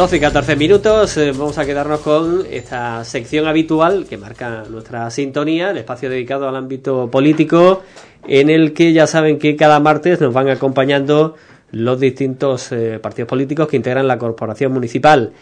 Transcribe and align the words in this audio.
12 0.00 0.16
y 0.16 0.20
14 0.20 0.56
minutos, 0.56 1.14
eh, 1.18 1.30
vamos 1.32 1.58
a 1.58 1.66
quedarnos 1.66 2.00
con 2.00 2.46
esta 2.50 3.04
sección 3.04 3.46
habitual 3.46 4.06
que 4.08 4.16
marca 4.16 4.64
nuestra 4.70 5.10
sintonía, 5.10 5.72
el 5.72 5.76
espacio 5.76 6.08
dedicado 6.08 6.48
al 6.48 6.56
ámbito 6.56 7.10
político, 7.10 7.82
en 8.26 8.48
el 8.48 8.72
que 8.72 8.94
ya 8.94 9.06
saben 9.06 9.38
que 9.38 9.56
cada 9.56 9.78
martes 9.78 10.18
nos 10.18 10.32
van 10.32 10.48
acompañando 10.48 11.36
los 11.72 12.00
distintos 12.00 12.72
eh, 12.72 12.98
partidos 12.98 13.28
políticos 13.28 13.68
que 13.68 13.76
integran 13.76 14.08
la 14.08 14.16
corporación 14.16 14.72
municipal. 14.72 15.34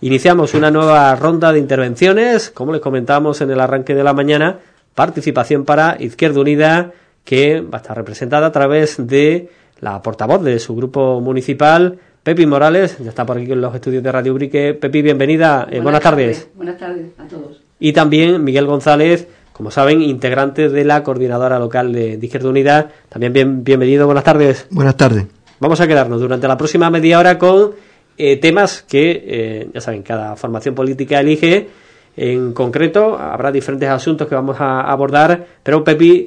Iniciamos 0.00 0.54
una 0.54 0.70
nueva 0.70 1.14
ronda 1.16 1.52
de 1.52 1.58
intervenciones, 1.58 2.48
como 2.48 2.72
les 2.72 2.80
comentábamos 2.80 3.42
en 3.42 3.50
el 3.50 3.60
arranque 3.60 3.94
de 3.94 4.02
la 4.02 4.14
mañana, 4.14 4.60
participación 4.94 5.66
para 5.66 5.98
Izquierda 6.00 6.40
Unida, 6.40 6.92
que 7.22 7.60
va 7.60 7.76
a 7.76 7.82
estar 7.82 7.94
representada 7.94 8.46
a 8.46 8.52
través 8.52 8.96
de 8.96 9.50
la 9.80 10.00
portavoz 10.00 10.42
de 10.42 10.58
su 10.58 10.74
grupo 10.74 11.20
municipal, 11.20 11.98
Pepi 12.26 12.44
Morales, 12.44 12.98
ya 12.98 13.10
está 13.10 13.24
por 13.24 13.38
aquí 13.38 13.52
en 13.52 13.60
los 13.60 13.72
estudios 13.72 14.02
de 14.02 14.10
Radio 14.10 14.32
Ubrique. 14.32 14.74
Pepi, 14.74 15.00
bienvenida. 15.00 15.68
Eh, 15.70 15.78
buenas, 15.78 16.00
tardes. 16.00 16.48
Buenas 16.56 16.76
tardes 16.76 17.12
a 17.18 17.28
todos. 17.28 17.62
Y 17.78 17.92
también 17.92 18.42
Miguel 18.42 18.66
González, 18.66 19.28
como 19.52 19.70
saben, 19.70 20.02
integrante 20.02 20.68
de 20.68 20.84
la 20.84 21.04
coordinadora 21.04 21.60
local 21.60 21.92
de, 21.92 22.18
Izquierda 22.20 22.48
Unida. 22.48 22.90
También 23.08 23.32
bien, 23.32 23.62
bienvenido, 23.62 24.06
buenas 24.06 24.24
tardes. 24.24 24.66
Buenas 24.72 24.96
tardes. 24.96 25.26
Vamos 25.60 25.80
a 25.80 25.86
quedarnos 25.86 26.20
durante 26.20 26.48
la 26.48 26.56
próxima 26.56 26.90
media 26.90 27.20
hora 27.20 27.38
con 27.38 27.74
eh, 28.18 28.38
temas 28.38 28.82
que, 28.82 29.22
eh, 29.24 29.68
ya 29.72 29.80
saben, 29.80 30.02
cada 30.02 30.34
formación 30.34 30.74
política 30.74 31.20
elige. 31.20 31.68
En 32.16 32.52
concreto, 32.54 33.16
habrá 33.16 33.52
diferentes 33.52 33.88
asuntos 33.88 34.26
que 34.26 34.34
vamos 34.34 34.56
a 34.58 34.80
abordar, 34.80 35.46
pero 35.62 35.84
Pepi, 35.84 36.24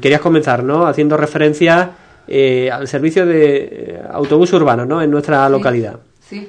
querías 0.00 0.22
comenzar, 0.22 0.64
¿no? 0.64 0.86
Haciendo 0.86 1.18
referencia 1.18 1.90
eh, 2.28 2.70
al 2.70 2.86
servicio 2.88 3.26
de 3.26 3.56
eh, 3.56 4.02
autobús 4.10 4.52
urbano 4.52 4.86
¿no? 4.86 5.02
en 5.02 5.10
nuestra 5.10 5.48
localidad. 5.48 6.00
Sí, 6.20 6.48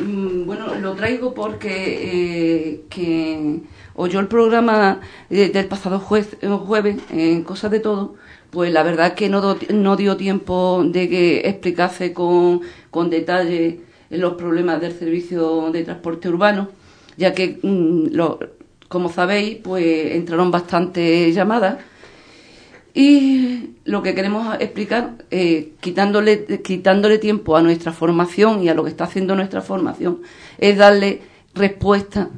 mm, 0.00 0.46
bueno, 0.46 0.74
lo 0.76 0.94
traigo 0.94 1.34
porque 1.34 2.70
eh, 2.70 2.80
que 2.88 3.60
oyó 3.94 4.20
el 4.20 4.28
programa 4.28 5.00
del 5.28 5.66
pasado 5.66 5.98
jueves 5.98 6.96
en 7.10 7.42
Cosas 7.42 7.70
de 7.70 7.80
Todo, 7.80 8.14
pues 8.50 8.72
la 8.72 8.82
verdad 8.82 9.14
que 9.14 9.28
no, 9.28 9.56
no 9.70 9.96
dio 9.96 10.16
tiempo 10.16 10.84
de 10.86 11.08
que 11.08 11.48
explicase 11.48 12.12
con, 12.12 12.60
con 12.90 13.10
detalle 13.10 13.80
los 14.10 14.34
problemas 14.34 14.80
del 14.80 14.92
servicio 14.92 15.70
de 15.72 15.82
transporte 15.82 16.28
urbano, 16.28 16.68
ya 17.16 17.34
que, 17.34 17.58
mm, 17.62 18.14
lo, 18.14 18.38
como 18.88 19.10
sabéis, 19.10 19.56
pues 19.62 20.14
entraron 20.14 20.50
bastantes 20.50 21.34
llamadas 21.34 21.78
y 23.00 23.76
lo 23.84 24.02
que 24.02 24.12
queremos 24.12 24.56
explicar, 24.58 25.24
eh, 25.30 25.74
quitándole, 25.80 26.60
quitándole 26.64 27.18
tiempo 27.18 27.56
a 27.56 27.62
nuestra 27.62 27.92
formación 27.92 28.60
y 28.60 28.70
a 28.70 28.74
lo 28.74 28.82
que 28.82 28.90
está 28.90 29.04
haciendo 29.04 29.36
nuestra 29.36 29.60
formación, 29.60 30.22
es 30.58 30.76
darle 30.76 31.20
respuesta 31.54 32.28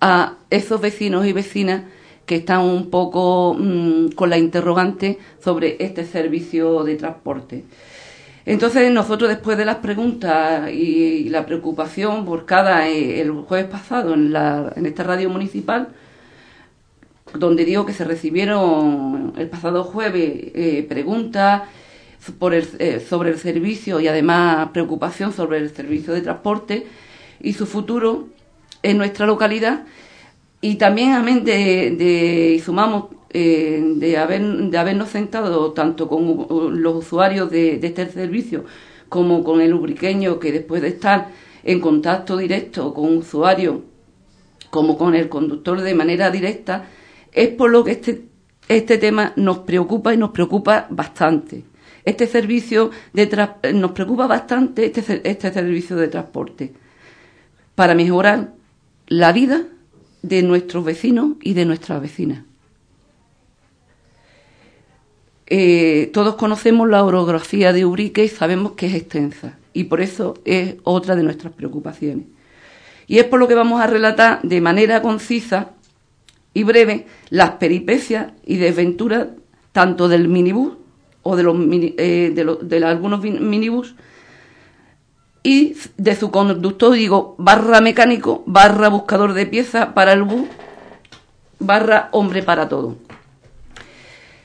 a 0.00 0.34
esos 0.50 0.80
vecinos 0.80 1.26
y 1.26 1.32
vecinas 1.32 1.84
que 2.26 2.34
están 2.34 2.62
un 2.62 2.90
poco 2.90 3.54
mm, 3.56 4.08
con 4.16 4.30
la 4.30 4.36
interrogante 4.36 5.20
sobre 5.38 5.76
este 5.78 6.04
servicio 6.06 6.82
de 6.82 6.96
transporte. 6.96 7.64
Entonces 8.44 8.90
nosotros 8.90 9.30
después 9.30 9.56
de 9.56 9.64
las 9.64 9.76
preguntas 9.76 10.72
y, 10.72 11.28
la 11.28 11.46
preocupación 11.46 12.24
por 12.24 12.46
eh, 12.50 13.20
el 13.20 13.30
jueves 13.30 13.66
pasado 13.66 14.12
en, 14.14 14.32
la, 14.32 14.72
en 14.74 14.86
esta 14.86 15.04
radio 15.04 15.30
municipal, 15.30 15.90
donde 17.34 17.64
digo 17.64 17.86
que 17.86 17.92
se 17.92 18.04
recibieron 18.04 19.32
el 19.36 19.48
pasado 19.48 19.84
jueves 19.84 20.50
eh, 20.54 20.86
preguntas 20.88 21.62
eh, 22.78 23.04
sobre 23.08 23.30
el 23.30 23.38
servicio 23.38 24.00
y 24.00 24.08
además 24.08 24.70
preocupación 24.72 25.32
sobre 25.32 25.58
el 25.58 25.70
servicio 25.70 26.12
de 26.12 26.20
transporte 26.20 26.86
y 27.40 27.54
su 27.54 27.66
futuro 27.66 28.28
en 28.82 28.98
nuestra 28.98 29.26
localidad. 29.26 29.84
Y 30.60 30.74
también 30.74 31.12
amén 31.12 31.44
de, 31.44 31.92
de 31.92 32.62
sumamos 32.64 33.06
eh, 33.32 33.82
de, 33.96 34.18
haber, 34.18 34.42
de 34.42 34.78
habernos 34.78 35.08
sentado 35.08 35.72
tanto 35.72 36.08
con 36.08 36.82
los 36.82 36.96
usuarios 36.96 37.50
de, 37.50 37.78
de 37.78 37.86
este 37.86 38.10
servicio 38.10 38.64
como 39.08 39.44
con 39.44 39.60
el 39.60 39.72
ubriqueño 39.72 40.38
que 40.38 40.52
después 40.52 40.82
de 40.82 40.88
estar 40.88 41.28
en 41.64 41.80
contacto 41.80 42.36
directo 42.36 42.92
con 42.92 43.04
un 43.04 43.16
usuario 43.18 43.82
como 44.70 44.98
con 44.98 45.14
el 45.14 45.28
conductor 45.28 45.80
de 45.80 45.94
manera 45.94 46.30
directa 46.30 46.86
es 47.32 47.48
por 47.50 47.70
lo 47.70 47.84
que 47.84 47.92
este, 47.92 48.22
este 48.68 48.98
tema 48.98 49.32
nos 49.36 49.58
preocupa 49.58 50.14
y 50.14 50.16
nos 50.16 50.30
preocupa 50.30 50.86
bastante. 50.90 51.64
Este 52.04 52.26
servicio 52.26 52.90
de 53.12 53.48
nos 53.74 53.92
preocupa 53.92 54.26
bastante 54.26 54.86
este, 54.86 55.20
este 55.28 55.52
servicio 55.52 55.96
de 55.96 56.08
transporte 56.08 56.72
para 57.74 57.94
mejorar 57.94 58.52
la 59.06 59.32
vida 59.32 59.64
de 60.22 60.42
nuestros 60.42 60.84
vecinos 60.84 61.32
y 61.40 61.54
de 61.54 61.64
nuestras 61.64 62.00
vecinas. 62.00 62.44
Eh, 65.46 66.10
todos 66.12 66.36
conocemos 66.36 66.88
la 66.88 67.04
orografía 67.04 67.72
de 67.72 67.84
Urique 67.84 68.24
y 68.24 68.28
sabemos 68.28 68.72
que 68.72 68.86
es 68.86 68.94
extensa 68.94 69.58
y 69.72 69.84
por 69.84 70.00
eso 70.00 70.34
es 70.44 70.76
otra 70.84 71.16
de 71.16 71.24
nuestras 71.24 71.52
preocupaciones. 71.52 72.26
Y 73.08 73.18
es 73.18 73.24
por 73.24 73.40
lo 73.40 73.48
que 73.48 73.56
vamos 73.56 73.80
a 73.80 73.88
relatar 73.88 74.40
de 74.42 74.60
manera 74.60 75.02
concisa 75.02 75.72
y 76.54 76.64
breve 76.64 77.06
las 77.30 77.52
peripecias 77.52 78.32
y 78.44 78.56
desventuras 78.56 79.28
tanto 79.72 80.08
del 80.08 80.28
minibús 80.28 80.74
o 81.22 81.36
de, 81.36 81.42
los 81.42 81.56
eh, 81.58 82.32
de, 82.62 82.84
algunos 82.84 83.22
minibús 83.22 83.94
y 85.42 85.74
de 85.96 86.16
su 86.16 86.30
conductor, 86.30 86.92
digo, 86.92 87.34
barra 87.38 87.80
mecánico, 87.80 88.42
barra 88.46 88.88
buscador 88.88 89.32
de 89.32 89.46
piezas 89.46 89.88
para 89.94 90.12
el 90.12 90.22
bus, 90.22 90.46
barra 91.58 92.08
hombre 92.12 92.42
para 92.42 92.68
todo. 92.68 92.96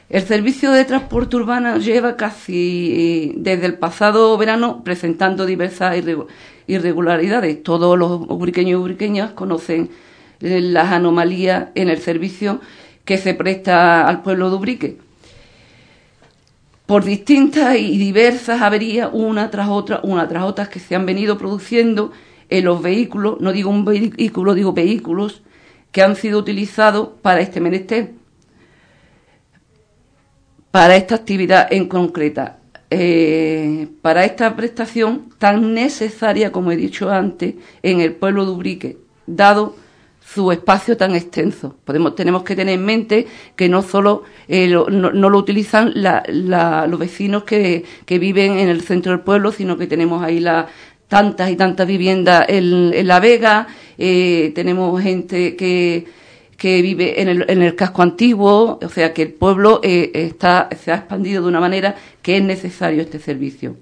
El 0.08 0.22
servicio 0.22 0.72
de 0.72 0.86
transporte 0.86 1.36
urbano 1.36 1.78
lleva 1.78 2.16
casi 2.16 3.34
desde 3.38 3.66
el 3.66 3.78
pasado 3.78 4.38
verano 4.38 4.84
presentando 4.84 5.46
diversas 5.46 5.98
irregularidades. 6.68 7.64
Todos 7.64 7.98
los 7.98 8.22
ubriqueños 8.30 8.72
y 8.72 8.76
ubriqueñas 8.76 9.32
conocen 9.32 9.90
las 10.40 10.92
anomalías 10.92 11.70
en 11.76 11.90
el 11.90 12.00
servicio 12.00 12.62
que 13.06 13.18
se 13.18 13.34
presta 13.34 14.08
al 14.08 14.22
pueblo 14.24 14.50
de 14.50 14.56
Ubrique. 14.56 14.98
Por 16.86 17.04
distintas 17.04 17.78
y 17.78 17.98
diversas 17.98 18.62
averías, 18.62 19.10
una 19.12 19.50
tras 19.50 19.70
otra, 19.70 20.02
una 20.04 20.28
tras 20.28 20.44
otras, 20.44 20.70
que 20.70 20.80
se 20.80 20.96
han 20.96 21.06
venido 21.06 21.38
produciendo 21.38 22.12
en 22.50 22.66
los 22.66 22.82
vehículos, 22.82 23.40
no 23.40 23.52
digo 23.52 23.70
un 23.70 23.86
vehículo, 23.86 24.54
digo 24.54 24.74
vehículos, 24.74 25.42
que 25.92 26.04
han 26.04 26.16
sido 26.16 26.40
utilizados 26.40 27.10
para 27.22 27.42
este 27.42 27.60
menester, 27.60 28.12
para 30.70 30.96
esta 30.96 31.16
actividad 31.16 31.72
en 31.72 31.88
concreta. 31.88 32.60
Eh, 32.92 33.88
para 34.04 34.26
esta 34.26 34.56
prestación 34.56 35.30
tan 35.40 35.74
necesaria, 35.74 36.52
como 36.52 36.72
he 36.72 36.76
dicho 36.76 37.10
antes, 37.10 37.56
en 37.82 38.00
el 38.00 38.14
pueblo 38.14 38.46
de 38.46 38.52
Ubrique, 38.52 38.98
dado 39.26 39.76
su 40.34 40.52
espacio 40.52 40.98
tan 40.98 41.16
extenso. 41.16 41.76
Tenemos 42.16 42.44
que 42.44 42.56
tener 42.56 42.74
en 42.74 42.86
mente 42.86 43.28
que 43.56 43.70
no 43.70 43.84
solo 43.84 44.24
eh, 44.48 44.68
lo, 44.68 44.90
no, 44.90 45.12
lo 45.12 45.38
utilizan 45.38 45.94
los 45.96 47.00
vecinos 47.00 47.44
que, 47.44 47.86
viven 48.08 48.58
en 48.58 48.70
el 48.70 48.82
centro 48.82 49.12
del 49.12 49.22
pueblo, 49.22 49.52
sino 49.52 49.78
que 49.78 49.88
tenemos 49.88 50.24
ahí 50.24 50.40
la, 50.40 50.68
tantas 51.08 51.52
y 51.52 51.56
tantas 51.56 51.88
viviendas 51.88 52.46
en, 52.50 53.08
La 53.08 53.20
Vega, 53.20 53.68
eh, 53.98 54.52
tenemos 54.56 55.02
gente 55.02 55.56
que, 55.56 56.06
vive 56.62 57.22
en 57.22 57.30
el, 57.30 57.46
en 57.48 57.62
el, 57.62 57.76
casco 57.76 58.02
antiguo, 58.02 58.80
o 58.82 58.90
sea 58.90 59.14
que 59.14 59.22
el 59.22 59.34
pueblo 59.34 59.80
eh, 59.84 60.10
está, 60.14 60.70
se 60.84 60.92
ha 60.92 60.96
expandido 60.96 61.44
de 61.44 61.50
una 61.50 61.60
manera 61.60 61.96
que 62.24 62.38
es 62.38 62.44
necesario 62.44 63.04
este 63.04 63.20
servicio. 63.20 63.78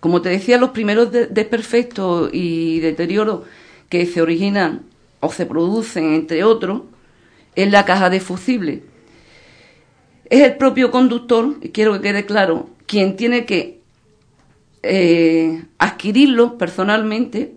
Como 0.00 0.22
te 0.22 0.30
decía, 0.30 0.56
los 0.58 0.70
primeros 0.70 1.12
desperfectos 1.12 2.30
y 2.32 2.80
deterioros 2.80 3.42
que 3.88 4.06
se 4.06 4.20
originan 4.20 4.93
o 5.24 5.32
se 5.32 5.46
producen, 5.46 6.12
entre 6.12 6.44
otros, 6.44 6.82
en 7.56 7.72
la 7.72 7.84
caja 7.84 8.10
de 8.10 8.20
fusible. 8.20 8.82
Es 10.28 10.42
el 10.42 10.56
propio 10.56 10.90
conductor, 10.90 11.54
y 11.62 11.70
quiero 11.70 11.94
que 11.94 12.00
quede 12.00 12.26
claro, 12.26 12.68
quien 12.86 13.16
tiene 13.16 13.46
que 13.46 13.80
eh, 14.82 15.64
adquirirlo 15.78 16.58
personalmente 16.58 17.54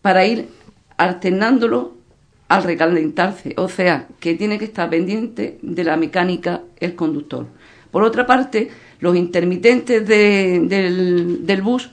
para 0.00 0.24
ir 0.24 0.48
alternándolo 0.96 1.92
al 2.48 2.64
recalentarse, 2.64 3.54
o 3.58 3.68
sea, 3.68 4.08
que 4.18 4.34
tiene 4.34 4.58
que 4.58 4.64
estar 4.64 4.88
pendiente 4.88 5.58
de 5.60 5.84
la 5.84 5.96
mecánica 5.96 6.62
el 6.80 6.94
conductor. 6.94 7.46
Por 7.90 8.02
otra 8.02 8.26
parte, 8.26 8.70
los 9.00 9.14
intermitentes 9.16 10.06
del, 10.06 11.46
del 11.46 11.62
bus 11.62 11.90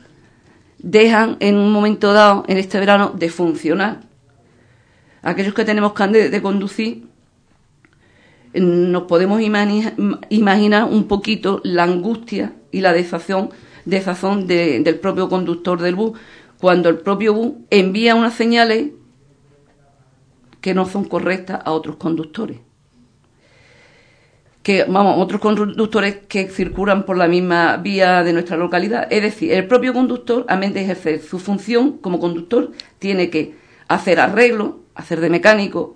dejan 0.77 1.35
en 1.41 1.57
un 1.57 1.73
momento 1.73 2.13
dado, 2.13 2.45
en 2.47 2.57
este 2.57 2.79
verano, 2.79 3.13
de 3.17 3.29
funcionar 3.29 4.08
aquellos 5.21 5.53
que 5.53 5.65
tenemos 5.65 5.93
carne 5.93 6.29
de 6.29 6.41
conducir, 6.41 7.07
nos 8.53 9.03
podemos 9.03 9.41
imaginar 9.41 10.85
un 10.85 11.07
poquito 11.07 11.61
la 11.63 11.83
angustia 11.83 12.53
y 12.71 12.81
la 12.81 12.93
desazón, 12.93 13.51
desazón 13.85 14.47
del 14.47 14.99
propio 14.99 15.29
conductor 15.29 15.81
del 15.81 15.95
bus 15.95 16.19
cuando 16.59 16.89
el 16.89 16.97
propio 16.99 17.33
bus 17.33 17.53
envía 17.69 18.15
unas 18.15 18.33
señales 18.33 18.89
que 20.61 20.73
no 20.73 20.85
son 20.85 21.05
correctas 21.05 21.61
a 21.63 21.71
otros 21.71 21.95
conductores. 21.95 22.57
Que, 24.61 24.83
vamos, 24.83 25.15
otros 25.17 25.39
conductores 25.39 26.17
que 26.27 26.49
circulan 26.49 27.05
por 27.05 27.17
la 27.17 27.29
misma 27.29 27.77
vía 27.77 28.23
de 28.23 28.33
nuestra 28.33 28.57
localidad. 28.57 29.07
Es 29.09 29.21
decir, 29.21 29.53
el 29.53 29.67
propio 29.67 29.93
conductor, 29.93 30.45
a 30.49 30.57
menos 30.57 30.73
de 30.73 30.81
ejercer 30.81 31.21
su 31.21 31.39
función 31.39 31.97
como 31.99 32.19
conductor, 32.19 32.71
tiene 32.99 33.29
que 33.29 33.55
hacer 33.87 34.19
arreglo, 34.19 34.81
hacer 34.99 35.21
de 35.21 35.29
mecánico. 35.29 35.95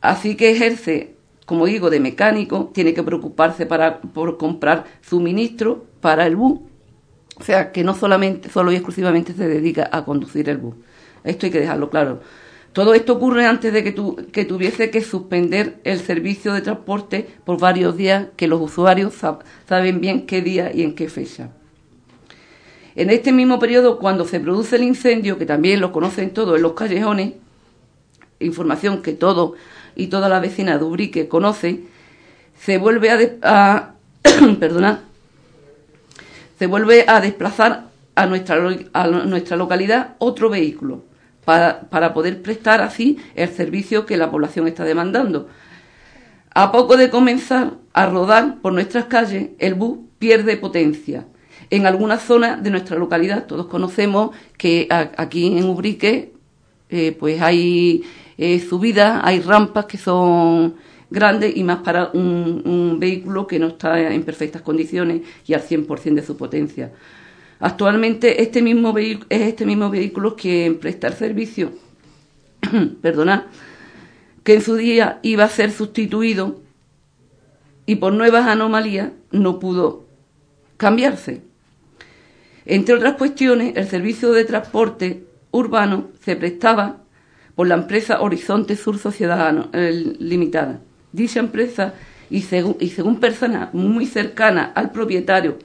Así 0.00 0.36
que 0.36 0.50
ejerce, 0.50 1.16
como 1.46 1.66
digo, 1.66 1.90
de 1.90 2.00
mecánico, 2.00 2.70
tiene 2.72 2.94
que 2.94 3.02
preocuparse 3.02 3.66
para, 3.66 4.00
por 4.00 4.38
comprar 4.38 4.84
suministro 5.02 5.86
para 6.00 6.26
el 6.26 6.36
bus. 6.36 6.60
O 7.36 7.42
sea, 7.42 7.72
que 7.72 7.82
no 7.82 7.94
solamente, 7.94 8.48
solo 8.48 8.70
y 8.70 8.76
exclusivamente 8.76 9.32
se 9.32 9.48
dedica 9.48 9.88
a 9.90 10.04
conducir 10.04 10.48
el 10.48 10.58
bus. 10.58 10.76
Esto 11.24 11.46
hay 11.46 11.52
que 11.52 11.60
dejarlo 11.60 11.90
claro. 11.90 12.20
Todo 12.72 12.94
esto 12.94 13.14
ocurre 13.14 13.46
antes 13.46 13.72
de 13.72 13.84
que, 13.84 13.92
tu, 13.92 14.16
que 14.32 14.44
tuviese 14.44 14.90
que 14.90 15.00
suspender 15.00 15.80
el 15.84 16.00
servicio 16.00 16.52
de 16.52 16.60
transporte 16.60 17.28
por 17.44 17.58
varios 17.58 17.96
días 17.96 18.28
que 18.36 18.48
los 18.48 18.60
usuarios 18.60 19.14
saben 19.68 20.00
bien 20.00 20.26
qué 20.26 20.42
día 20.42 20.72
y 20.74 20.82
en 20.82 20.94
qué 20.94 21.08
fecha. 21.08 21.50
En 22.96 23.10
este 23.10 23.32
mismo 23.32 23.58
periodo, 23.58 23.98
cuando 23.98 24.24
se 24.24 24.38
produce 24.38 24.76
el 24.76 24.84
incendio, 24.84 25.38
que 25.38 25.46
también 25.46 25.80
lo 25.80 25.92
conocen 25.92 26.32
todos 26.32 26.56
en 26.56 26.62
los 26.62 26.74
callejones, 26.74 27.34
información 28.40 29.02
que 29.02 29.12
todos 29.12 29.52
y 29.96 30.08
toda 30.08 30.28
la 30.28 30.40
vecina 30.40 30.78
de 30.78 30.84
Ubrique 30.84 31.28
conocen, 31.28 31.88
se 32.58 32.78
vuelve 32.78 33.38
a, 33.42 33.94
se 36.58 36.66
vuelve 36.66 37.04
a 37.08 37.20
desplazar 37.20 37.88
a 38.14 38.26
nuestra, 38.26 38.56
a 38.92 39.06
nuestra 39.06 39.56
localidad 39.56 40.14
otro 40.18 40.50
vehículo 40.50 41.02
para, 41.44 42.14
poder 42.14 42.42
prestar 42.42 42.80
así 42.80 43.18
el 43.34 43.50
servicio 43.50 44.06
que 44.06 44.16
la 44.16 44.30
población 44.30 44.66
está 44.66 44.84
demandando. 44.84 45.48
A 46.54 46.72
poco 46.72 46.96
de 46.96 47.10
comenzar 47.10 47.74
a 47.92 48.06
rodar 48.06 48.60
por 48.60 48.72
nuestras 48.72 49.06
calles, 49.06 49.50
el 49.58 49.74
bus 49.74 49.98
pierde 50.18 50.56
potencia. 50.56 51.26
En 51.70 51.86
algunas 51.86 52.22
zonas 52.22 52.62
de 52.62 52.70
nuestra 52.70 52.96
localidad, 52.96 53.46
todos 53.46 53.66
conocemos 53.66 54.30
que 54.56 54.86
aquí 54.90 55.58
en 55.58 55.64
Ubrique, 55.64 56.32
eh, 56.90 57.16
pues 57.18 57.40
hay 57.42 58.04
eh, 58.38 58.62
hay 59.22 59.40
rampas 59.40 59.86
que 59.86 59.98
son 59.98 60.74
grandes 61.10 61.56
y 61.56 61.62
más 61.62 61.78
para 61.78 62.10
un, 62.12 62.96
vehículo 62.98 63.46
que 63.46 63.58
no 63.58 63.68
está 63.68 64.12
en 64.12 64.22
perfectas 64.22 64.62
condiciones 64.62 65.22
y 65.46 65.54
al 65.54 65.62
100% 65.62 66.14
de 66.14 66.22
su 66.22 66.36
potencia. 66.36 66.92
Actualmente 67.60 68.42
este 68.42 68.60
mismo 68.62 68.94
es 68.98 69.18
este 69.28 69.64
mismo 69.64 69.88
vehículo 69.90 70.36
que 70.36 70.76
presta 70.80 71.06
el 71.08 71.14
servicio, 71.14 71.72
perdona, 73.00 73.46
que 74.42 74.54
en 74.54 74.62
su 74.62 74.76
día 74.76 75.20
iba 75.22 75.44
a 75.44 75.48
ser 75.48 75.70
sustituido 75.70 76.60
y 77.86 77.96
por 77.96 78.12
nuevas 78.12 78.46
anomalías 78.48 79.10
no 79.30 79.58
pudo 79.58 80.04
cambiarse. 80.76 81.42
Entre 82.66 82.94
otras 82.94 83.14
cuestiones, 83.14 83.76
el 83.76 83.86
servicio 83.88 84.32
de 84.32 84.44
transporte 84.44 85.26
urbano 85.50 86.08
se 86.24 86.34
prestaba 86.36 87.03
por 87.54 87.66
la 87.66 87.74
empresa 87.74 88.20
Horizonte 88.20 88.76
Sur 88.76 88.98
Sociedad 88.98 89.68
Limitada. 89.72 90.80
Dicha 91.12 91.40
empresa, 91.40 91.94
y 92.30 92.42
según, 92.42 92.76
y 92.80 92.88
según 92.88 93.20
personas 93.20 93.72
muy 93.72 94.06
cercanas 94.06 94.70
al 94.74 94.90
propietario, 94.90 95.58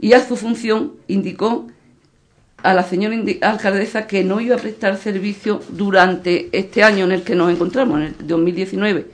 y 0.00 0.14
a 0.14 0.26
su 0.26 0.36
función 0.36 0.94
indicó 1.06 1.68
a 2.62 2.74
la 2.74 2.82
señora 2.82 3.16
alcaldesa 3.42 4.06
que 4.06 4.24
no 4.24 4.40
iba 4.40 4.56
a 4.56 4.58
prestar 4.58 4.96
servicio 4.96 5.60
durante 5.70 6.48
este 6.52 6.82
año 6.82 7.04
en 7.04 7.12
el 7.12 7.22
que 7.22 7.34
nos 7.34 7.52
encontramos, 7.52 8.00
en 8.00 8.06
el 8.06 8.26
2019. 8.26 9.06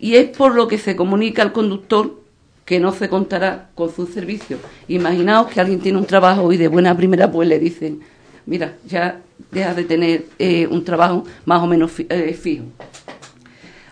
Y 0.00 0.16
es 0.16 0.28
por 0.36 0.54
lo 0.54 0.68
que 0.68 0.78
se 0.78 0.96
comunica 0.96 1.42
al 1.42 1.52
conductor 1.52 2.20
que 2.64 2.80
no 2.80 2.92
se 2.92 3.08
contará 3.08 3.70
con 3.74 3.94
su 3.94 4.06
servicio. 4.06 4.58
Imaginaos 4.88 5.48
que 5.48 5.60
alguien 5.60 5.80
tiene 5.80 5.98
un 5.98 6.06
trabajo 6.06 6.52
y 6.52 6.56
de 6.56 6.68
buena 6.68 6.96
primera 6.96 7.30
pues 7.30 7.48
le 7.48 7.58
dicen, 7.58 8.00
mira, 8.46 8.76
ya 8.86 9.20
deja 9.50 9.74
de 9.74 9.84
tener 9.84 10.26
eh, 10.38 10.66
un 10.66 10.84
trabajo 10.84 11.24
más 11.44 11.62
o 11.62 11.66
menos 11.66 11.92
eh, 11.98 12.38
fijo. 12.40 12.64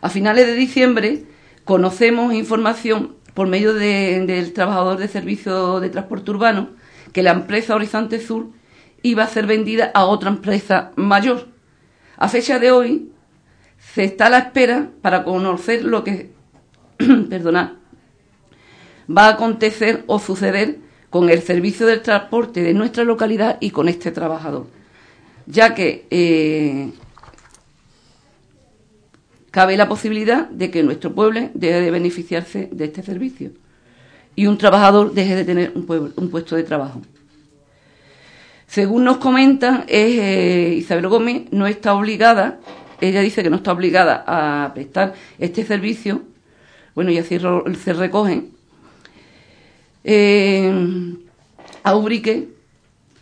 A 0.01 0.09
finales 0.09 0.47
de 0.47 0.55
diciembre 0.55 1.25
conocemos 1.65 2.35
información 2.35 3.15
por 3.35 3.49
medio 3.49 3.73
del 3.73 4.53
trabajador 4.53 4.99
de 4.99 5.09
servicio 5.09 5.81
de 5.81 5.91
transporte 5.91 6.31
urbano 6.31 6.71
que 7.13 7.23
la 7.23 7.33
empresa 7.33 7.75
Horizonte 7.75 8.21
Sur 8.21 8.49
iba 9.03 9.25
a 9.25 9.29
ser 9.29 9.47
vendida 9.47 9.91
a 9.95 10.05
otra 10.05 10.31
empresa 10.31 10.93
mayor. 10.97 11.49
A 12.17 12.29
fecha 12.29 12.59
de 12.59 12.71
hoy 12.71 13.11
se 13.79 14.05
está 14.05 14.27
a 14.27 14.31
la 14.31 14.39
espera 14.39 14.91
para 15.03 15.25
conocer 15.25 15.85
lo 15.85 16.05
que 16.05 16.33
perdona, 17.29 17.79
va 19.09 19.27
a 19.27 19.33
acontecer 19.33 20.05
o 20.07 20.19
suceder 20.19 20.79
con 21.13 21.29
el 21.29 21.43
servicio 21.43 21.87
del 21.87 22.01
transporte 22.01 22.63
de 22.63 22.73
nuestra 22.73 23.05
localidad 23.05 23.59
y 23.61 23.69
con 23.69 23.87
este 23.87 24.13
trabajador, 24.13 24.67
ya 25.45 25.75
que 25.75 26.07
eh, 26.11 26.91
cabe 29.51 29.77
la 29.77 29.91
posibilidad 29.91 30.49
de 30.49 30.71
que 30.71 30.83
nuestro 30.83 31.13
pueblo 31.13 31.51
deje 31.53 31.83
de 31.83 31.91
beneficiarse 31.91 32.71
de 32.73 32.87
este 32.87 33.03
servicio 33.03 33.51
y 34.35 34.47
un 34.47 34.57
trabajador 34.57 35.13
deje 35.13 35.37
de 35.37 35.45
tener 35.45 35.73
un, 35.75 36.31
puesto 36.31 36.57
de 36.57 36.63
trabajo. 36.63 37.03
Según 38.67 39.05
nos 39.05 39.19
comentan, 39.19 39.85
eh, 39.89 40.75
Isabel 40.79 41.09
Gómez 41.09 41.43
no 41.51 41.67
está 41.67 41.93
obligada, 41.95 42.59
ella 43.03 43.21
dice 43.21 43.43
que 43.43 43.51
no 43.51 43.57
está 43.57 43.73
obligada 43.73 44.25
a 44.27 44.73
prestar 44.73 45.13
este 45.39 45.63
servicio, 45.67 46.23
bueno, 46.95 47.11
y 47.11 47.19
así 47.19 47.39
se 47.39 47.93
recogen, 47.93 48.52
eh, 50.05 51.15
a 51.83 51.97
Ubrique, 51.97 52.49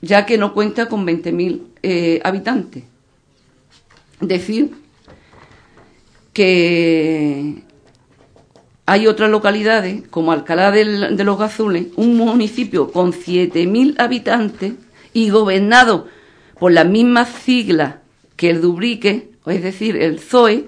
ya 0.00 0.26
que 0.26 0.38
no 0.38 0.54
cuenta 0.54 0.88
con 0.88 1.06
20.000 1.06 1.62
eh, 1.82 2.20
habitantes. 2.24 2.84
Decir 4.20 4.70
que 6.32 7.62
hay 8.86 9.06
otras 9.06 9.30
localidades, 9.30 10.02
como 10.08 10.32
Alcalá 10.32 10.70
de 10.70 11.24
los 11.24 11.38
Gazules, 11.38 11.86
un 11.96 12.16
municipio 12.16 12.90
con 12.90 13.12
7.000 13.12 13.94
habitantes 13.98 14.74
y 15.12 15.30
gobernado 15.30 16.08
por 16.58 16.72
las 16.72 16.86
mismas 16.86 17.28
siglas 17.28 17.96
que 18.36 18.50
el 18.50 18.60
Dubrique, 18.60 19.30
es 19.46 19.62
decir, 19.62 19.96
el 19.96 20.18
ZOE, 20.18 20.66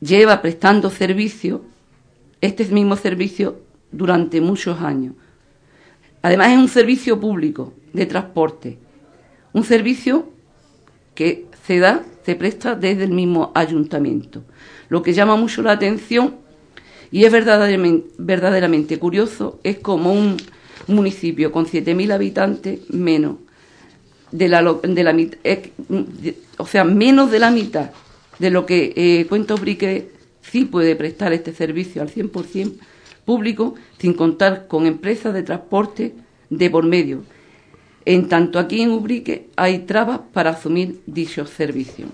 lleva 0.00 0.42
prestando 0.42 0.90
servicio, 0.90 1.64
este 2.42 2.66
mismo 2.66 2.96
servicio, 2.96 3.60
durante 3.90 4.40
muchos 4.40 4.80
años. 4.80 5.14
Además 6.20 6.52
es 6.52 6.58
un 6.58 6.68
servicio 6.68 7.18
público 7.18 7.72
de 7.92 8.06
transporte, 8.06 8.78
un 9.52 9.64
servicio 9.64 10.30
que 11.14 11.46
se 11.66 11.78
da 11.78 12.04
se 12.24 12.36
presta 12.36 12.74
desde 12.74 13.04
el 13.04 13.10
mismo 13.10 13.50
ayuntamiento. 13.54 14.44
Lo 14.88 15.02
que 15.02 15.12
llama 15.12 15.36
mucho 15.36 15.62
la 15.62 15.72
atención 15.72 16.36
y 17.10 17.24
es 17.24 17.32
verdaderamente, 17.32 18.98
curioso 18.98 19.58
es 19.62 19.78
como 19.78 20.12
un 20.12 20.36
municipio 20.86 21.52
con 21.52 21.66
7.000 21.66 22.12
habitantes 22.12 22.80
menos 22.90 23.36
de 24.30 24.48
la, 24.48 24.62
de 24.62 25.04
la 25.04 25.16
o 26.58 26.66
sea, 26.66 26.84
menos 26.84 27.30
de 27.30 27.38
la 27.38 27.50
mitad 27.50 27.90
de 28.38 28.50
lo 28.50 28.64
que 28.64 28.92
eh, 28.96 29.26
Cuentos 29.28 29.60
Brique 29.60 30.10
sí 30.42 30.64
puede 30.64 30.96
prestar 30.96 31.32
este 31.32 31.52
servicio 31.52 32.02
al 32.02 32.10
100% 32.10 32.74
público 33.24 33.74
sin 33.98 34.14
contar 34.14 34.66
con 34.66 34.86
empresas 34.86 35.32
de 35.32 35.42
transporte 35.42 36.14
de 36.50 36.70
por 36.70 36.84
medio 36.84 37.22
en 38.04 38.28
tanto 38.28 38.58
aquí 38.58 38.82
en 38.82 38.90
Ubrique 38.90 39.48
hay 39.56 39.80
trabas 39.80 40.20
para 40.32 40.50
asumir 40.50 41.00
dichos 41.06 41.50
servicios. 41.50 42.08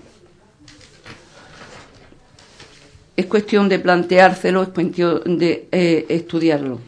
Es 3.15 3.25
cuestión 3.25 3.67
de 3.67 3.79
planteárselo, 3.79 4.63
es 4.63 4.69
cuestión 4.69 5.37
de 5.37 5.67
eh, 5.71 6.05
estudiarlo. 6.09 6.79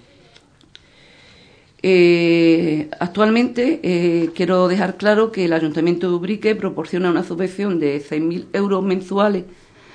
Eh, 1.84 2.90
actualmente 3.00 3.80
eh, 3.82 4.30
quiero 4.36 4.68
dejar 4.68 4.98
claro 4.98 5.32
que 5.32 5.46
el 5.46 5.54
Ayuntamiento 5.54 6.08
de 6.08 6.14
Ubrique 6.14 6.56
proporciona 6.56 7.10
una 7.10 7.24
subvención 7.24 7.80
de 7.80 8.00
6.000 8.00 8.46
euros 8.54 8.84
mensuales 8.84 9.46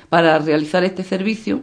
para 0.08 0.38
realizar 0.38 0.84
este 0.84 1.02
servicio, 1.02 1.62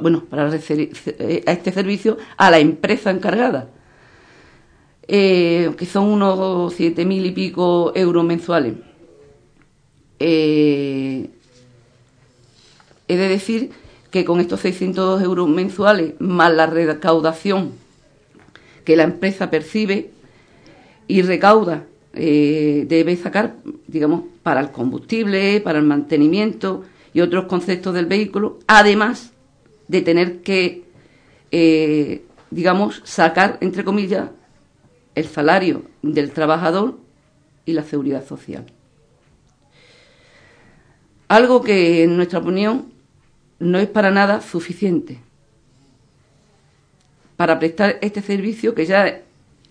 bueno, 0.00 0.24
para 0.24 0.44
a 0.44 0.54
este 0.54 1.72
servicio 1.72 2.16
a 2.36 2.50
la 2.50 2.58
empresa 2.58 3.10
encargada 3.10 3.68
eh, 5.08 5.70
que 5.76 5.86
son 5.86 6.06
unos 6.06 6.72
siete 6.74 7.04
mil 7.04 7.26
y 7.26 7.32
pico 7.32 7.92
euros 7.94 8.24
mensuales. 8.24 8.74
Eh, 10.18 11.28
he 13.08 13.16
de 13.16 13.28
decir 13.28 13.70
que 14.10 14.24
con 14.24 14.40
estos 14.40 14.60
600 14.60 15.22
euros 15.22 15.48
mensuales, 15.48 16.14
más 16.18 16.52
la 16.52 16.66
recaudación 16.66 17.72
que 18.84 18.96
la 18.96 19.04
empresa 19.04 19.50
percibe, 19.50 20.10
y 21.08 21.22
recauda, 21.22 21.84
eh, 22.14 22.84
debe 22.88 23.16
sacar, 23.16 23.56
digamos, 23.86 24.22
para 24.42 24.60
el 24.60 24.70
combustible, 24.70 25.60
para 25.60 25.78
el 25.78 25.84
mantenimiento 25.84 26.84
y 27.12 27.20
otros 27.20 27.44
conceptos 27.46 27.94
del 27.94 28.06
vehículo, 28.06 28.58
además 28.66 29.32
de 29.88 30.02
tener 30.02 30.40
que, 30.42 30.84
eh, 31.50 32.24
digamos, 32.50 33.02
sacar, 33.04 33.58
entre 33.60 33.84
comillas, 33.84 34.30
el 35.14 35.26
salario 35.26 35.82
del 36.02 36.32
trabajador 36.32 36.98
y 37.66 37.72
la 37.72 37.82
seguridad 37.82 38.26
social. 38.26 38.66
Algo 41.28 41.62
que, 41.62 42.04
en 42.04 42.16
nuestra 42.16 42.38
opinión, 42.38 42.92
no 43.58 43.78
es 43.78 43.88
para 43.88 44.10
nada 44.10 44.40
suficiente 44.40 45.20
para 47.42 47.58
prestar 47.58 47.98
este 48.02 48.22
servicio 48.22 48.72
que 48.72 48.86
ya, 48.86 49.22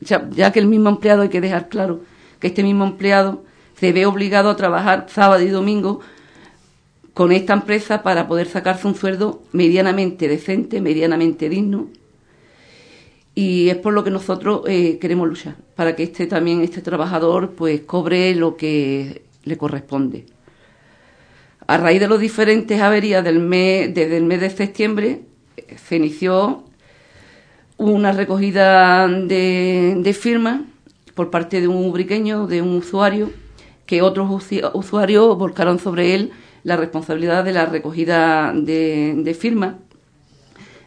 ya, 0.02 0.52
que 0.52 0.60
el 0.60 0.68
mismo 0.68 0.90
empleado 0.90 1.22
hay 1.22 1.30
que 1.30 1.40
dejar 1.40 1.70
claro 1.70 2.02
que 2.40 2.48
este 2.48 2.64
mismo 2.64 2.84
empleado 2.84 3.46
se 3.80 3.94
ve 3.94 4.06
obligado 4.06 4.50
a 4.50 4.58
trabajar 4.58 5.06
sábado 5.08 5.42
y 5.42 5.48
domingo 5.48 6.02
con 7.14 7.32
esta 7.32 7.54
empresa 7.54 8.04
para 8.04 8.28
poder 8.28 8.48
sacarse 8.48 8.88
un 8.88 8.96
sueldo 8.96 9.42
medianamente 9.52 10.28
decente, 10.28 10.82
medianamente 10.82 11.50
digno. 11.50 11.88
Y 13.36 13.70
es 13.70 13.78
por 13.78 13.94
lo 13.94 14.04
que 14.04 14.12
nosotros 14.12 14.62
eh, 14.68 14.98
queremos 15.00 15.28
luchar, 15.28 15.56
para 15.76 15.96
que 15.96 16.04
este 16.04 16.28
también, 16.28 16.62
este 16.62 16.82
trabajador, 16.82 17.52
pues 17.52 17.82
cobre 17.82 18.36
lo 18.36 18.58
que 18.58 19.24
le 19.44 19.58
corresponde. 19.58 20.26
A 21.68 21.78
raíz 21.78 22.00
de 22.00 22.08
las 22.08 22.20
diferentes 22.20 22.82
averías 22.82 23.24
del 23.24 23.40
mes, 23.40 23.94
desde 23.94 24.18
el 24.18 24.24
mes 24.24 24.42
de 24.42 24.50
septiembre, 24.50 25.22
se 25.88 25.96
inició 25.96 26.66
una 27.78 28.12
recogida 28.12 29.08
de, 29.08 29.96
de 29.98 30.14
firmas 30.14 30.62
por 31.16 31.30
parte 31.30 31.62
de 31.62 31.68
un 31.68 31.86
ubriqueño, 31.86 32.48
de 32.48 32.62
un 32.62 32.76
usuario, 32.76 33.32
que 33.86 34.02
otros 34.02 34.30
usuarios 34.74 35.38
volcaron 35.38 35.80
sobre 35.80 36.16
él 36.16 36.32
la 36.64 36.78
responsabilidad 36.78 37.44
de 37.44 37.54
la 37.54 37.66
recogida 37.66 38.54
de, 38.54 39.38
firmas, 39.40 39.76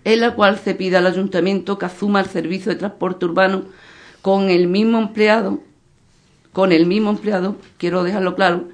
en 0.04 0.20
la 0.20 0.34
cual 0.34 0.58
se 0.58 0.74
pide 0.74 0.96
al 0.96 1.06
ayuntamiento 1.06 1.78
que 1.78 1.86
asuma 1.86 2.20
el 2.20 2.26
servicio 2.26 2.72
de 2.72 2.78
transporte 2.78 3.24
urbano 3.24 3.64
con 4.22 4.50
el 4.50 4.68
mismo 4.68 4.98
empleado, 4.98 5.60
con 6.52 6.72
el 6.72 6.86
mismo 6.86 7.10
empleado, 7.10 7.56
quiero 7.78 8.04
dejarlo 8.04 8.34
claro, 8.34 8.68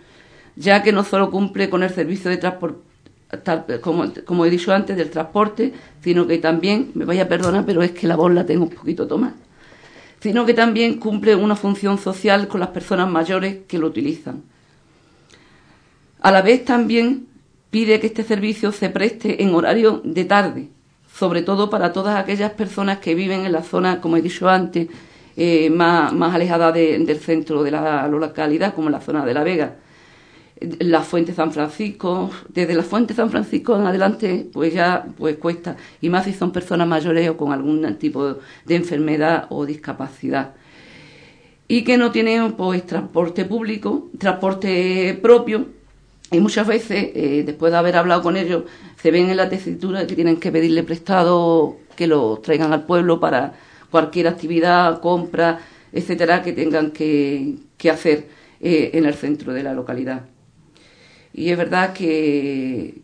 ya 0.57 0.83
que 0.83 0.93
no 0.93 1.05
solo 1.05 1.31
cumple 1.31 1.71
con 1.71 1.83
el 1.83 1.91
servicio 1.91 2.31
de 2.31 2.37
transporte, 2.37 2.79
como, 3.81 4.13
como 4.25 4.45
he 4.45 4.51
dicho 4.51 4.73
antes, 4.73 4.97
del 4.97 5.11
transporte, 5.11 5.73
sino 6.03 6.27
que 6.27 6.39
también, 6.39 6.91
me 6.95 7.05
vaya 7.05 7.23
a 7.23 7.29
perdonar, 7.29 7.65
pero 7.65 7.83
es 7.83 7.93
que 7.93 8.07
la 8.07 8.17
voz 8.17 8.33
la 8.33 8.45
tengo 8.45 8.65
un 8.65 8.71
poquito 8.71 9.07
tomada, 9.07 9.35
sino 10.21 10.45
que 10.45 10.53
también 10.53 10.99
cumple 10.99 11.35
una 11.35 11.57
función 11.57 11.97
social 11.97 12.49
con 12.49 12.61
las 12.61 12.71
personas 12.71 13.09
mayores 13.09 13.59
que 13.67 13.79
lo 13.79 13.87
utilizan. 13.87 14.43
A 16.21 16.31
la 16.31 16.43
vez 16.43 16.67
también 16.67 17.29
pide 17.71 17.99
que 17.99 18.09
este 18.09 18.25
servicio 18.25 18.73
se 18.73 18.91
preste 18.91 19.43
en 19.43 19.55
horario 19.55 20.03
de 20.05 20.27
tarde, 20.27 20.69
sobre 21.15 21.41
todo 21.41 21.71
para 21.71 21.95
todas 21.95 22.19
aquellas 22.19 22.53
personas 22.53 22.99
que 22.99 23.15
viven 23.15 23.47
en 23.47 23.53
la 23.53 23.63
zona, 23.63 24.03
como 24.03 24.19
he 24.19 24.23
dicho 24.23 24.49
antes, 24.49 24.89
eh, 25.37 25.71
más, 25.71 26.13
más 26.13 26.35
alejada 26.35 26.73
del 26.73 27.19
centro 27.21 27.63
de 27.63 27.71
la 27.71 28.07
localidad, 28.09 28.75
como 28.75 28.91
la 28.91 29.01
zona 29.01 29.25
de 29.25 29.33
La 29.33 29.45
Vega. 29.45 29.77
La 30.61 31.01
Fuente 31.01 31.33
San 31.33 31.53
Francisco, 31.53 32.31
desde 32.49 32.75
la 32.75 32.83
Fuente 32.83 33.15
San 33.15 33.31
Francisco 33.31 33.77
en 33.77 33.87
adelante, 33.87 34.47
pues 34.53 34.75
ya 34.75 35.07
pues 35.17 35.39
cuesta, 35.39 35.77
y 36.03 36.11
más 36.11 36.27
si 36.27 36.35
son 36.35 36.53
personas 36.53 36.87
mayores 36.87 37.31
o 37.31 37.39
con 37.39 37.51
algún 37.51 37.95
tipo 37.95 38.37
de 38.67 38.77
enfermedad 38.77 39.47
o 39.49 39.65
discapacidad. 39.65 40.53
Y 41.67 41.83
que 41.83 41.97
no 41.97 42.11
tienen 42.11 42.53
pues 42.53 42.85
transporte 42.85 43.47
público, 43.47 44.11
transporte 44.19 45.19
propio, 45.23 45.80
y 46.33 46.39
muchas 46.41 46.67
veces, 46.67 47.11
eh, 47.15 47.43
después 47.45 47.73
de 47.73 47.79
haber 47.79 47.97
hablado 47.97 48.23
con 48.23 48.37
ellos, 48.37 48.65
se 49.03 49.11
ven 49.11 49.31
en 49.31 49.37
la 49.37 49.49
tesitura 49.49 50.07
que 50.07 50.15
tienen 50.15 50.39
que 50.39 50.53
pedirle 50.53 50.85
prestado 50.85 51.79
que 51.97 52.07
lo 52.07 52.39
traigan 52.39 52.73
al 52.73 52.87
pueblo 52.87 53.19
para 53.19 53.55
cualquier 53.91 54.29
actividad, 54.29 55.01
compra, 55.01 55.61
etcétera, 55.93 56.43
que 56.43 56.53
tengan 56.53 56.93
que, 56.93 57.57
hacer 57.91 58.29
eh, 58.61 58.91
en 58.95 59.07
el 59.07 59.15
centro 59.15 59.53
de 59.53 59.65
la 59.65 59.75
localidad. 59.75 60.27
Y 61.33 61.51
es 61.51 61.59
verdad 61.59 61.93
que 61.95 63.03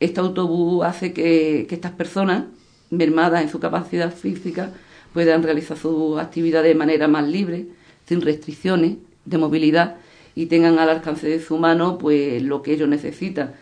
este 0.00 0.20
autobús 0.20 0.84
hace 0.84 1.12
que, 1.12 1.66
que 1.68 1.74
estas 1.76 1.92
personas, 1.92 2.44
mermadas 2.90 3.42
en 3.42 3.48
su 3.48 3.60
capacidad 3.60 4.12
física, 4.12 4.72
puedan 5.12 5.44
realizar 5.44 5.76
su 5.76 6.18
actividad 6.18 6.64
de 6.64 6.74
manera 6.74 7.06
más 7.06 7.26
libre, 7.28 7.66
sin 8.08 8.20
restricciones 8.20 8.96
de 9.24 9.38
movilidad 9.38 9.96
y 10.36 10.46
tengan 10.46 10.78
al 10.78 10.90
alcance 10.90 11.26
de 11.26 11.40
su 11.40 11.56
mano 11.56 11.98
pues 11.98 12.42
lo 12.42 12.62
que 12.62 12.74
ellos 12.74 12.88
necesitan. 12.88 13.54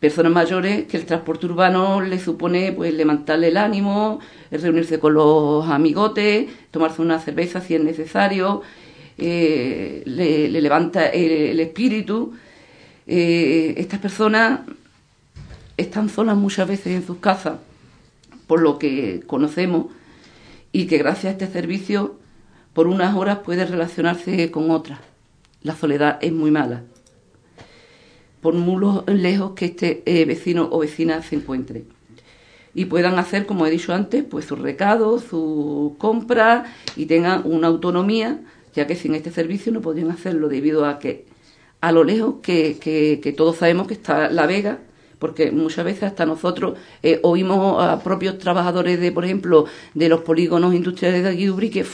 Personas 0.00 0.32
mayores 0.32 0.86
que 0.86 0.96
el 0.96 1.04
transporte 1.04 1.46
urbano 1.46 2.00
les 2.00 2.22
supone 2.22 2.72
pues 2.72 2.94
levantarle 2.94 3.48
el 3.48 3.56
ánimo, 3.56 4.20
reunirse 4.50 5.00
con 5.00 5.14
los 5.14 5.66
amigotes, 5.68 6.48
tomarse 6.70 7.02
una 7.02 7.18
cerveza 7.18 7.60
si 7.60 7.74
es 7.74 7.82
necesario, 7.82 8.62
eh, 9.18 10.02
le, 10.06 10.48
levanta 10.48 11.08
el, 11.08 11.58
espíritu. 11.58 12.34
Eh, 13.08 13.74
estas 13.78 13.98
personas 13.98 14.60
están 15.76 16.08
solas 16.08 16.36
muchas 16.36 16.68
veces 16.68 16.88
en 16.88 17.04
sus 17.04 17.18
casas, 17.18 17.58
por 18.46 18.60
lo 18.60 18.78
que 18.78 19.22
conocemos, 19.26 19.86
y 20.70 20.86
que 20.86 20.98
gracias 20.98 21.24
a 21.24 21.30
este 21.30 21.46
servicio 21.48 22.16
por 22.74 22.86
unas 22.86 23.16
horas 23.16 23.38
puede 23.38 23.64
relacionarse 23.64 24.50
con 24.52 24.70
otras 24.70 25.00
la 25.66 25.74
soledad 25.74 26.18
es 26.22 26.32
muy 26.32 26.52
mala, 26.52 26.84
por 28.40 28.54
muy 28.54 29.02
lejos 29.08 29.52
que 29.52 29.64
este 29.64 30.02
eh, 30.06 30.24
vecino 30.24 30.68
o 30.70 30.78
vecina 30.78 31.20
se 31.22 31.34
encuentre. 31.34 31.84
Y 32.72 32.84
puedan 32.84 33.18
hacer, 33.18 33.46
como 33.46 33.66
he 33.66 33.70
dicho 33.70 33.92
antes, 33.92 34.22
pues 34.22 34.44
sus 34.44 34.60
recados, 34.60 35.24
sus 35.24 35.96
compras 35.96 36.68
y 36.94 37.06
tengan 37.06 37.42
una 37.44 37.66
autonomía, 37.66 38.42
ya 38.74 38.86
que 38.86 38.94
sin 38.94 39.16
este 39.16 39.32
servicio 39.32 39.72
no 39.72 39.80
podrían 39.80 40.12
hacerlo 40.12 40.48
debido 40.48 40.84
a 40.84 41.00
que 41.00 41.26
a 41.80 41.90
lo 41.90 42.04
lejos 42.04 42.36
que, 42.42 43.34
todos 43.36 43.56
sabemos 43.56 43.88
que 43.88 43.94
está 43.94 44.30
La 44.30 44.46
Vega, 44.46 44.78
porque 45.18 45.50
muchas 45.50 45.84
veces 45.84 46.04
hasta 46.04 46.26
nosotros 46.26 46.78
eh, 47.02 47.18
oímos 47.24 47.82
a 47.82 48.04
propios 48.04 48.38
trabajadores 48.38 49.00
de, 49.00 49.10
por 49.10 49.24
ejemplo, 49.24 49.64
de 49.94 50.08
los 50.08 50.20
polígonos 50.20 50.74
industriales 50.74 51.24
de 51.24 51.30
aquí 51.30 51.70
que 51.70 51.84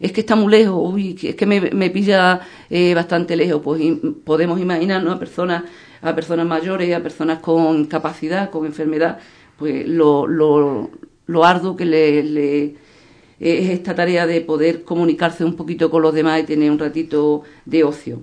es 0.00 0.12
que 0.12 0.22
está 0.22 0.34
muy 0.34 0.50
lejos, 0.50 0.76
uy, 0.76 1.18
es 1.22 1.34
que 1.34 1.44
me, 1.44 1.90
pilla 1.90 2.40
eh, 2.70 2.94
bastante 2.94 3.36
lejos. 3.36 3.60
Pues 3.62 3.80
podemos 4.24 4.58
imaginarnos 4.58 5.14
a 5.14 5.18
personas, 5.18 5.64
a 6.00 6.14
personas 6.14 6.46
mayores, 6.46 6.94
a 6.94 7.02
personas 7.02 7.40
con 7.40 7.84
capacidad, 7.84 8.48
con 8.48 8.64
enfermedad, 8.64 9.18
pues 9.58 9.86
lo, 9.86 10.26
lo, 10.26 10.90
lo 11.26 11.44
arduo 11.44 11.76
que 11.76 11.84
le, 11.84 12.64
es 13.38 13.70
esta 13.70 13.94
tarea 13.94 14.26
de 14.26 14.40
poder 14.40 14.84
comunicarse 14.84 15.44
un 15.44 15.54
poquito 15.54 15.90
con 15.90 16.00
los 16.00 16.14
demás 16.14 16.40
y 16.40 16.44
tener 16.44 16.70
un 16.70 16.78
ratito 16.78 17.42
de 17.66 17.84
ocio. 17.84 18.22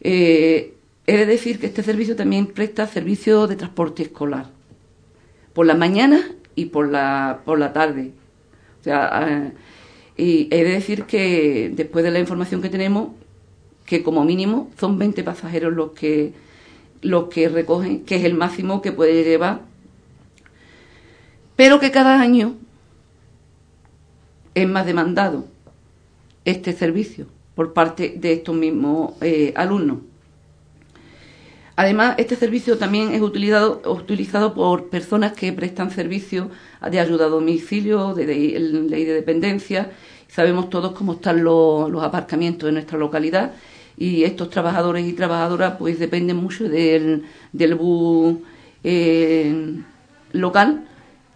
Eh, 0.00 0.74
he 1.08 1.16
de 1.16 1.26
decir 1.26 1.58
que 1.58 1.66
este 1.66 1.82
servicio 1.82 2.14
también 2.14 2.46
presta 2.46 2.86
servicio 2.86 3.48
de 3.48 3.56
transporte 3.56 4.04
escolar, 4.04 4.50
por 5.54 5.66
la 5.66 5.74
mañana 5.74 6.20
y 6.54 6.66
por 6.66 6.88
la, 6.88 7.40
por 7.44 7.58
la 7.58 7.72
tarde. 7.72 8.12
O 8.80 8.84
sea, 8.84 9.52
y 10.22 10.46
he 10.52 10.62
de 10.62 10.70
decir 10.70 11.02
que 11.02 11.72
después 11.74 12.04
de 12.04 12.12
la 12.12 12.20
información 12.20 12.62
que 12.62 12.68
tenemos, 12.68 13.08
que 13.84 14.04
como 14.04 14.24
mínimo 14.24 14.70
son 14.78 14.96
20 14.96 15.24
pasajeros 15.24 15.72
los 15.72 15.90
que, 15.90 16.32
los 17.00 17.24
que 17.24 17.48
recogen, 17.48 18.04
que 18.04 18.14
es 18.14 18.24
el 18.24 18.34
máximo 18.34 18.82
que 18.82 18.92
puede 18.92 19.24
llevar, 19.24 19.62
pero 21.56 21.80
que 21.80 21.90
cada 21.90 22.20
año 22.20 22.54
es 24.54 24.68
más 24.68 24.86
demandado 24.86 25.46
este 26.44 26.72
servicio 26.72 27.26
por 27.56 27.72
parte 27.72 28.14
de 28.16 28.34
estos 28.34 28.54
mismos 28.54 29.14
eh, 29.22 29.52
alumnos. 29.56 29.98
Además, 31.82 32.14
este 32.16 32.36
servicio 32.36 32.78
también 32.78 33.10
es 33.10 33.20
utilizado, 33.22 33.82
utilizado 33.86 34.54
por 34.54 34.88
personas 34.88 35.32
que 35.32 35.52
prestan 35.52 35.90
servicio 35.90 36.48
de 36.88 37.00
ayuda 37.00 37.24
a 37.24 37.28
domicilio, 37.28 38.14
de, 38.14 38.24
ley 38.24 39.04
de 39.04 39.12
dependencia. 39.12 39.90
Sabemos 40.28 40.70
todos 40.70 40.92
cómo 40.92 41.14
están 41.14 41.42
los, 41.42 41.90
aparcamientos 42.04 42.68
en 42.68 42.74
nuestra 42.74 42.98
localidad 42.98 43.54
y 43.96 44.22
estos 44.22 44.48
trabajadores 44.48 45.04
y 45.04 45.12
trabajadoras 45.12 45.74
pues 45.76 45.98
dependen 45.98 46.36
mucho 46.36 46.68
del, 46.68 47.24
del 47.52 47.74
bus 47.74 48.36
eh, 48.84 49.74
local, 50.30 50.84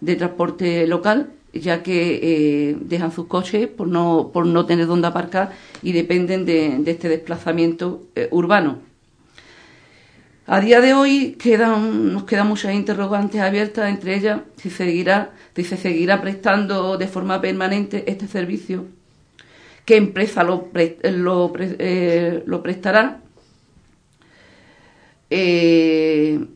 de 0.00 0.14
transporte 0.14 0.86
local, 0.86 1.30
ya 1.54 1.82
que 1.82 2.20
eh, 2.22 2.76
dejan 2.82 3.10
sus 3.10 3.26
coches 3.26 3.66
por 3.66 3.88
no, 3.88 4.30
por 4.32 4.46
no 4.46 4.64
tener 4.64 4.86
dónde 4.86 5.08
aparcar 5.08 5.50
y 5.82 5.90
dependen 5.90 6.46
de, 6.46 6.80
este 6.86 7.08
desplazamiento 7.08 8.02
eh, 8.14 8.28
urbano. 8.30 8.86
A 10.48 10.60
día 10.60 10.80
de 10.80 10.94
hoy 10.94 11.32
quedan, 11.40 12.12
nos 12.12 12.22
quedan 12.22 12.46
muchas 12.46 12.72
interrogantes 12.72 13.40
abiertas, 13.40 13.90
entre 13.90 14.14
ellas 14.14 14.42
si, 14.56 14.70
seguirá, 14.70 15.32
si 15.56 15.64
se 15.64 15.76
seguirá 15.76 16.20
prestando 16.22 16.96
de 16.96 17.08
forma 17.08 17.40
permanente 17.40 18.04
este 18.08 18.28
servicio, 18.28 18.86
qué 19.84 19.96
empresa 19.96 20.44
lo, 20.44 20.70
eh, 20.72 22.44
prestará. 22.62 23.20
Eh, 25.30 26.46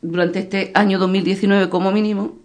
durante 0.00 0.38
este 0.38 0.70
año 0.74 1.00
2019 1.00 1.68
como 1.68 1.90
mínimo. 1.90 2.38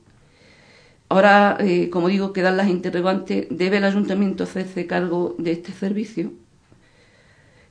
Ahora, 1.08 1.58
eh, 1.60 1.91
como 1.91 2.08
digo, 2.08 2.34
quedan 2.34 2.58
las 2.58 2.67
interrogantes. 2.67 3.46
¿Debe 3.51 3.77
el 3.77 3.84
ayuntamiento 3.86 4.44
hacerse 4.46 4.88
cargo 4.88 5.36
de 5.38 5.51
este 5.51 5.72
servicio? 5.72 6.34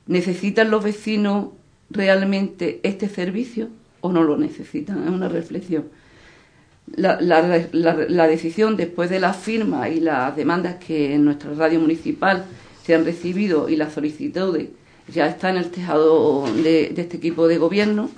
¿Necesitan 0.07 0.71
los 0.71 0.83
vecinos 0.83 1.49
realmente 1.89 2.79
este 2.83 3.09
servicio 3.09 3.69
o 4.01 4.11
no 4.11 4.23
lo 4.23 4.37
necesitan? 4.37 5.03
Es 5.03 5.09
una 5.09 5.29
reflexión. 5.29 5.85
La, 6.95 7.19
la, 7.19 8.27
decisión 8.27 8.77
después 8.77 9.09
de 9.09 9.19
la 9.19 9.33
firma 9.33 9.89
y 9.89 9.99
las 9.99 10.35
demandas 10.35 10.75
que 10.75 11.15
en 11.15 11.25
nuestra 11.25 11.51
radio 11.53 11.79
municipal 11.79 12.45
se 12.83 12.93
han 12.93 13.05
recibido 13.05 13.69
y 13.69 13.75
las 13.75 13.93
solicitudes 13.93 14.69
ya 15.11 15.27
está 15.27 15.49
en 15.49 15.57
el 15.57 15.71
tejado 15.71 16.45
de, 16.63 16.93
este 16.95 17.17
equipo 17.17 17.47
de 17.47 17.57
gobierno 17.57 18.11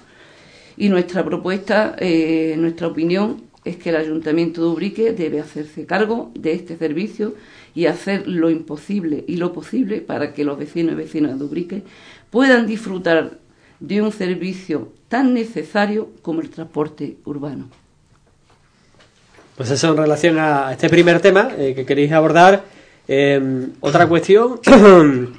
y 0.76 0.90
nuestra 0.90 1.24
propuesta, 1.24 1.96
eh, 1.98 2.56
nuestra 2.58 2.88
opinión 2.88 3.42
es 3.64 3.78
que 3.78 3.90
el 3.90 3.98
Ayuntamiento 3.98 4.62
de 4.62 4.68
Ubrique 4.68 5.14
debe 5.14 5.40
hacerse 5.40 5.86
cargo 5.86 6.32
de 6.36 6.54
este 6.54 6.78
servicio 6.78 7.36
y 7.76 7.86
hacer 7.86 8.28
lo 8.28 8.50
imposible 8.50 9.24
y 9.28 9.38
lo 9.38 9.54
posible 9.54 10.02
para 10.02 10.34
que 10.34 10.44
los 10.44 10.58
vecinos 10.58 10.94
y 10.94 10.96
vecinas 10.96 11.38
de 11.38 11.46
Ubrique 11.46 11.84
puedan 12.30 12.66
disfrutar 12.66 13.38
de 13.80 14.02
un 14.02 14.12
servicio 14.12 14.90
tan 15.08 15.34
necesario 15.34 16.10
como 16.22 16.42
el 16.42 16.50
transporte 16.50 17.18
urbano. 17.26 17.70
Pues 19.56 19.72
eso 19.72 19.90
en 19.90 19.98
relación 19.98 20.38
a 20.38 20.72
este 20.72 20.88
primer 20.88 21.20
tema 21.20 21.50
eh, 21.58 21.74
que 21.76 21.84
queréis 21.84 22.12
abordar. 22.12 22.64
Eh, 23.08 23.68
otra 23.80 24.06
cuestión, 24.08 24.60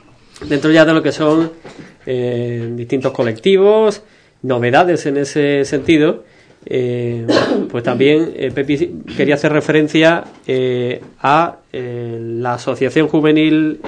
dentro 0.48 0.72
ya 0.72 0.84
de 0.84 0.92
lo 0.92 1.02
que 1.02 1.12
son 1.12 1.52
eh, 2.04 2.72
distintos 2.74 3.12
colectivos, 3.12 4.02
novedades 4.42 5.06
en 5.06 5.18
ese 5.18 5.64
sentido, 5.64 6.24
pues 7.70 7.84
también 7.84 8.34
Pepi 8.54 9.02
quería 9.16 9.36
hacer 9.36 9.52
referencia 9.52 10.24
a 11.22 11.56
la 11.72 12.54
asociación 12.54 13.08
juvenil, 13.08 13.80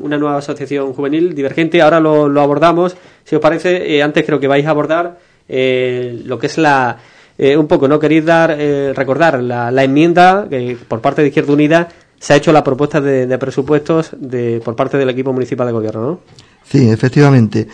una 0.00 0.16
nueva 0.16 0.38
asociación 0.38 0.94
juvenil 0.94 1.34
divergente. 1.34 1.82
Ahora 1.82 2.00
lo, 2.00 2.28
lo 2.28 2.40
abordamos. 2.40 2.96
Si 3.24 3.34
os 3.34 3.40
parece, 3.40 4.02
antes 4.02 4.24
creo 4.24 4.38
que 4.38 4.48
vais 4.48 4.66
a 4.66 4.70
abordar 4.70 5.18
lo 5.48 6.38
que 6.38 6.46
es 6.46 6.58
la 6.58 6.98
eh, 7.36 7.56
un 7.56 7.66
poco, 7.66 7.88
¿no? 7.88 7.98
Queréis 7.98 8.24
dar, 8.24 8.54
eh, 8.56 8.92
recordar 8.94 9.42
la, 9.42 9.70
la, 9.72 9.82
enmienda 9.82 10.46
que 10.48 10.76
por 10.86 11.00
parte 11.00 11.22
de 11.22 11.28
Izquierda 11.28 11.52
Unida 11.52 11.88
se 12.18 12.32
ha 12.32 12.36
hecho 12.36 12.52
la 12.52 12.62
propuesta 12.62 13.00
de, 13.00 13.38
presupuestos 13.38 14.10
de, 14.16 14.62
por 14.64 14.76
parte 14.76 14.96
del 14.96 15.10
equipo 15.10 15.32
municipal 15.32 15.66
de 15.66 15.72
gobierno, 15.72 16.02
¿no? 16.02 16.20
Sí, 16.64 16.88
efectivamente. 16.88 17.66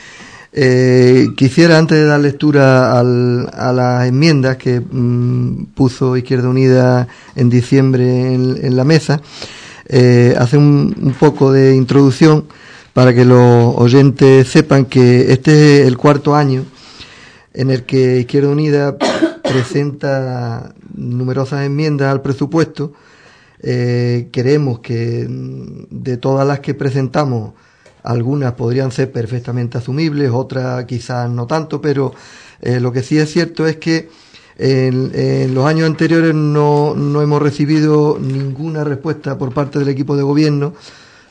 Eh, 0.53 1.29
quisiera, 1.37 1.79
antes 1.79 1.99
de 1.99 2.07
dar 2.07 2.21
lectura 2.21 2.99
al, 2.99 3.49
a 3.53 3.73
las 3.73 4.09
enmiendas 4.09 4.57
que 4.57 4.81
mm, 4.81 5.67
puso 5.75 6.17
Izquierda 6.17 6.49
Unida 6.49 7.07
en 7.37 7.51
diciembre 7.51 8.35
en, 8.35 8.77
la 8.77 8.85
mesa, 8.85 9.21
hacer 9.87 10.59
un, 10.59 10.97
un, 11.01 11.13
poco 11.21 11.53
de 11.53 11.77
introducción 11.77 12.47
para 12.93 13.15
que 13.15 13.25
los 13.25 13.75
oyentes 13.77 14.49
sepan 14.49 14.85
que 14.85 15.33
este 15.33 15.81
es 15.81 15.87
el 15.87 15.97
cuarto 15.97 16.35
año 16.35 16.65
en 17.53 17.71
el 17.71 17.85
que 17.85 18.21
Izquierda 18.21 18.49
Unida 18.49 18.97
presenta 19.43 20.75
numerosas 20.95 21.65
enmiendas 21.65 22.11
al 22.11 22.23
presupuesto. 22.23 22.93
Eh, 23.63 24.29
queremos 24.33 24.81
que 24.81 25.27
mm, 25.29 25.85
de 25.91 26.17
todas 26.17 26.47
las 26.47 26.61
que 26.61 26.75
presentamos, 26.75 27.53
algunas 28.03 28.55
podrían 28.55 28.91
ser 28.91 29.13
perfectamente 29.13 29.79
asumibles, 29.79 30.31
otras 30.33 30.85
quizás 30.87 31.29
no 31.29 31.47
tanto, 31.47 31.81
pero 31.81 32.15
eh, 32.63 32.81
lo 32.81 32.93
que 32.93 33.03
sí 33.03 33.19
es 33.19 33.31
cierto 33.31 33.67
es 33.67 33.77
que 33.77 34.09
en, 34.63 35.55
los 35.55 35.65
años 35.65 35.87
anteriores 35.87 36.35
no, 36.35 36.95
no, 36.95 37.23
hemos 37.23 37.41
recibido 37.41 38.19
ninguna 38.21 38.85
respuesta 38.85 39.39
por 39.39 39.55
parte 39.55 39.79
del 39.79 39.89
equipo 39.89 40.17
de 40.17 40.23
gobierno 40.23 40.75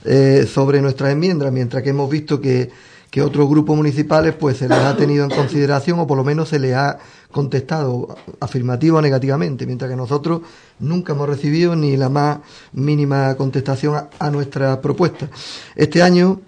eh, 0.05 0.47
sobre 0.51 0.81
nuestras 0.81 1.11
enmiendas, 1.11 1.51
mientras 1.51 1.83
que 1.83 1.89
hemos 1.89 2.09
visto 2.09 2.39
que, 2.39 2.69
que 3.09 3.21
otros 3.21 3.49
grupos 3.49 3.75
municipales 3.75 4.35
pues 4.39 4.57
se 4.57 4.69
les 4.69 4.77
ha 4.77 4.95
tenido 4.95 5.23
en 5.23 5.31
consideración 5.31 5.99
o 5.99 6.07
por 6.07 6.17
lo 6.17 6.23
menos 6.23 6.49
se 6.49 6.59
les 6.59 6.75
ha 6.75 6.99
contestado 7.31 8.15
afirmativo 8.39 8.97
o 8.97 9.01
negativamente, 9.01 9.65
mientras 9.65 9.89
que 9.89 9.95
nosotros 9.95 10.41
nunca 10.79 11.13
hemos 11.13 11.27
recibido 11.27 11.75
ni 11.75 11.97
la 11.97 12.09
más 12.09 12.39
mínima 12.73 13.35
contestación 13.35 13.95
a, 14.19 14.29
nuestra 14.29 14.79
propuesta. 14.79 15.29
Este 15.75 16.01
año 16.01 16.39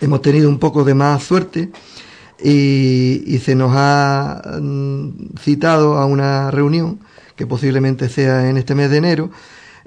hemos 0.00 0.22
tenido 0.22 0.48
un 0.48 0.58
poco 0.58 0.84
de 0.84 0.94
más 0.94 1.22
suerte 1.22 1.70
y, 2.42 3.40
se 3.44 3.54
nos 3.54 3.72
ha 3.74 4.58
mm, 4.60 5.36
citado 5.40 5.96
a 5.96 6.06
una 6.06 6.50
reunión 6.50 6.98
que 7.36 7.46
posiblemente 7.46 8.08
sea 8.08 8.48
en 8.48 8.56
este 8.56 8.74
mes 8.74 8.90
de 8.90 8.96
enero 8.96 9.30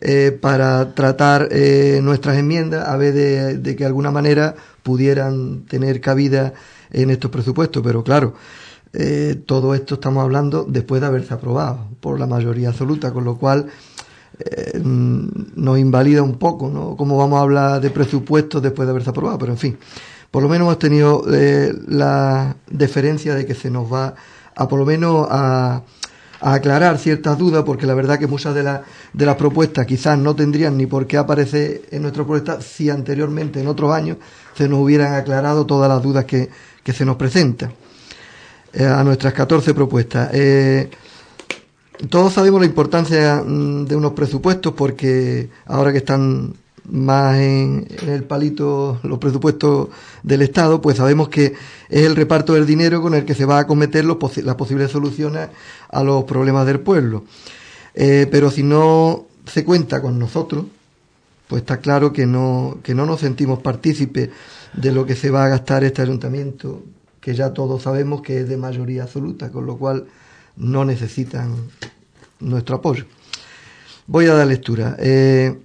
eh, 0.02 0.38
para 0.40 0.94
tratar 0.96 1.50
eh, 1.52 2.00
nuestras 2.02 2.38
enmiendas 2.38 2.88
a 2.88 2.98
ver 2.98 3.14
de, 3.14 3.62
que 3.76 3.84
de 3.84 3.86
alguna 3.86 4.12
manera 4.12 4.56
pudieran 4.84 5.66
tener 5.66 6.02
cabida 6.02 6.54
en 6.92 7.10
estos 7.10 7.30
presupuestos, 7.30 7.84
pero 7.84 8.04
claro, 8.04 8.34
eh, 8.94 9.42
todo 9.46 9.76
esto 9.76 9.96
estamos 9.96 10.24
hablando 10.24 10.66
después 10.68 11.02
de 11.02 11.08
haberse 11.08 11.34
aprobado 11.34 11.88
por 12.00 12.20
la 12.20 12.26
mayoría 12.26 12.70
absoluta, 12.70 13.12
con 13.12 13.24
lo 13.24 13.38
cual 13.38 13.68
eh, 14.40 14.80
nos 14.82 15.78
invalida 15.78 16.24
un 16.24 16.38
poco, 16.38 16.70
¿no? 16.70 16.96
Cómo 16.96 17.18
vamos 17.18 17.40
a 17.40 17.42
hablar 17.42 17.82
de 17.82 17.90
presupuestos 17.90 18.62
después 18.62 18.88
de 18.88 18.92
haberse 18.92 19.10
aprobado, 19.10 19.38
pero 19.38 19.52
en 19.52 19.58
fin, 19.58 19.78
por 20.32 20.42
lo 20.42 20.48
menos 20.48 20.66
hemos 20.66 20.80
tenido 20.80 21.24
eh, 21.30 21.74
la 21.88 22.56
deferencia 22.70 23.36
de 23.36 23.46
que 23.46 23.54
se 23.54 23.70
nos 23.70 23.92
va 23.92 24.16
a 24.56 24.68
por 24.68 24.80
lo 24.80 24.86
menos 24.86 25.28
a, 25.30 25.84
aclarar 26.42 26.98
ciertas 26.98 27.38
dudas, 27.38 27.64
porque 27.64 27.86
la 27.86 27.94
verdad 27.94 28.18
que 28.18 28.28
muchas 28.28 28.56
de, 28.56 28.64
de 29.14 29.26
las 29.26 29.36
propuestas 29.36 29.86
quizás 29.86 30.18
no 30.18 30.36
tendrían 30.36 30.78
ni 30.78 30.86
por 30.86 31.08
qué 31.08 31.18
aparecer 31.18 31.82
en 31.92 32.02
nuestra 32.02 32.24
propuesta 32.24 32.62
si 32.62 32.90
anteriormente, 32.90 33.60
en 33.60 33.68
otros 33.68 33.94
años, 33.94 34.18
se 34.56 34.68
nos 34.68 34.80
hubieran 34.80 35.14
aclarado 35.14 35.66
todas 35.66 35.90
las 35.90 36.02
dudas 36.02 36.26
que, 36.26 36.50
que 36.84 36.94
se 36.94 37.06
nos 37.06 37.16
presentan. 37.16 37.74
Eh, 38.72 38.86
a 38.86 39.04
nuestras 39.04 39.34
14 39.34 39.74
propuestas. 39.74 40.30
Eh, 40.32 40.92
todos 42.08 42.34
sabemos 42.34 42.60
la 42.60 42.68
importancia 42.68 43.42
mm, 43.44 43.86
de 43.86 43.96
unos 43.96 44.12
presupuestos 44.12 44.74
porque 44.74 45.50
ahora 45.66 45.92
que 45.92 45.98
están 45.98 46.54
más 46.92 47.38
en, 47.38 47.88
el 48.08 48.24
palito 48.24 49.00
los 49.04 49.20
presupuestos 49.20 49.90
del 50.24 50.42
Estado, 50.42 50.82
pues 50.82 50.98
sabemos 50.98 51.30
que 51.30 51.54
es 51.90 52.06
el 52.06 52.16
reparto 52.16 52.54
del 52.54 52.66
dinero 52.66 53.02
con 53.02 53.14
el 53.14 53.26
que 53.26 53.36
se 53.36 53.46
va 53.46 53.58
a 53.58 53.62
acometer 53.62 54.06
las 54.06 54.56
posibles 54.56 54.92
soluciones 54.92 55.50
a 55.90 56.04
los 56.04 56.24
problemas 56.24 56.66
del 56.66 56.80
pueblo. 56.80 57.24
Eh, 57.96 58.28
pero 58.32 58.52
si 58.52 58.64
no 58.64 59.26
se 59.46 59.64
cuenta 59.64 60.02
con 60.02 60.20
nosotros, 60.20 60.66
pues 61.48 61.62
está 61.64 61.78
claro 61.78 62.14
que 62.14 62.26
no, 62.26 62.78
que 62.84 62.94
no 62.94 63.06
nos 63.06 63.22
sentimos 63.22 63.60
partícipes 63.60 64.30
de 64.74 64.92
lo 64.92 65.06
que 65.06 65.16
se 65.16 65.32
va 65.32 65.46
a 65.46 65.50
gastar 65.50 65.84
este 65.84 66.02
ayuntamiento 66.02 66.84
que 67.20 67.34
ya 67.34 67.54
todos 67.54 67.84
sabemos 67.84 68.22
que 68.22 68.42
es 68.42 68.50
de 68.50 68.58
mayoría 68.58 69.04
absoluta, 69.04 69.52
con 69.52 69.66
lo 69.66 69.78
cual 69.78 70.06
no 70.56 70.86
necesitan 70.86 71.56
nuestro 72.40 72.78
apoyo. 72.78 73.06
Voy 74.08 74.26
a 74.26 74.34
dar 74.34 74.48
lectura. 74.48 74.96
Eh, 75.00 75.58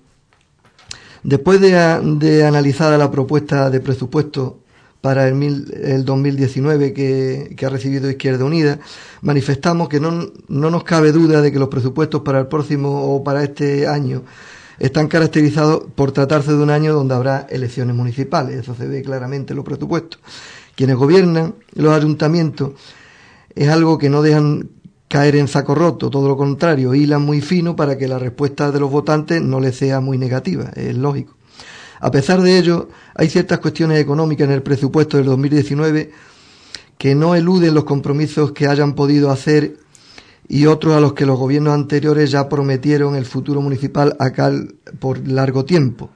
después 1.24 1.60
de, 1.60 1.72
de, 2.18 2.46
analizada 2.46 2.96
la 2.96 3.10
propuesta 3.10 3.68
de 3.70 3.80
presupuesto 3.80 4.60
para 5.00 5.26
el, 5.28 5.74
el 5.82 6.04
2019 6.04 6.94
que, 6.94 7.54
que, 7.56 7.66
ha 7.66 7.68
recibido 7.68 8.08
Izquierda 8.08 8.44
Unida, 8.44 8.78
manifestamos 9.20 9.88
que 9.88 9.98
no 9.98 10.30
nos 10.48 10.84
cabe 10.84 11.10
duda 11.10 11.42
de 11.42 11.50
que 11.50 11.58
los 11.58 11.68
presupuestos 11.68 12.22
para 12.22 12.38
el 12.38 12.46
próximo 12.46 13.14
o 13.14 13.24
para 13.24 13.42
este 13.42 13.88
año 13.88 14.22
están 14.78 15.08
caracterizados 15.08 15.84
por 15.94 16.12
tratarse 16.12 16.52
de 16.52 16.62
un 16.62 16.70
año 16.70 16.94
donde 16.94 17.14
habrá 17.14 17.46
elecciones 17.50 17.94
municipales. 17.94 18.60
Eso 18.60 18.74
se 18.74 18.86
ve 18.86 19.02
claramente 19.02 19.52
en 19.52 19.56
los 19.56 19.64
presupuestos 19.64 20.20
quienes 20.74 20.96
gobiernan 20.96 21.54
los 21.74 21.92
ayuntamientos 21.92 22.72
es 23.54 23.68
algo 23.68 23.98
que 23.98 24.10
no 24.10 24.22
dejan 24.22 24.70
caer 25.14 25.36
en 25.36 25.46
saco 25.46 25.76
roto, 25.76 26.10
todo 26.10 26.26
lo 26.26 26.36
contrario, 26.36 26.92
hilan 26.92 27.22
muy 27.22 27.40
fino 27.40 27.76
para 27.76 27.96
que 27.96 28.08
la 28.08 28.18
respuesta 28.18 28.72
de 28.72 28.80
los 28.80 28.90
votantes 28.90 29.40
no 29.40 29.60
les 29.60 29.76
sea 29.76 30.00
muy 30.00 30.18
negativa, 30.18 30.72
es 30.74 30.96
lógico. 30.96 31.36
A 32.00 32.10
pesar 32.10 32.42
de 32.42 32.58
ello, 32.58 32.88
hay 33.14 33.28
ciertas 33.28 33.60
cuestiones 33.60 34.00
económicas 34.00 34.48
en 34.48 34.54
el 34.54 34.64
presupuesto 34.64 35.16
del 35.16 35.26
2019 35.26 36.10
que 36.98 37.14
no 37.14 37.36
eluden 37.36 37.74
los 37.74 37.84
compromisos 37.84 38.50
que 38.50 38.66
hayan 38.66 38.94
podido 38.94 39.30
hacer 39.30 39.76
y 40.48 40.66
otros 40.66 40.96
a 40.96 41.00
los 41.00 41.12
que 41.12 41.26
los 41.26 41.38
gobiernos 41.38 41.74
anteriores 41.74 42.32
ya 42.32 42.48
prometieron 42.48 43.14
el 43.14 43.24
futuro 43.24 43.60
municipal 43.60 44.16
acá 44.18 44.50
por 44.98 45.28
largo 45.28 45.64
tiempo. 45.64 46.10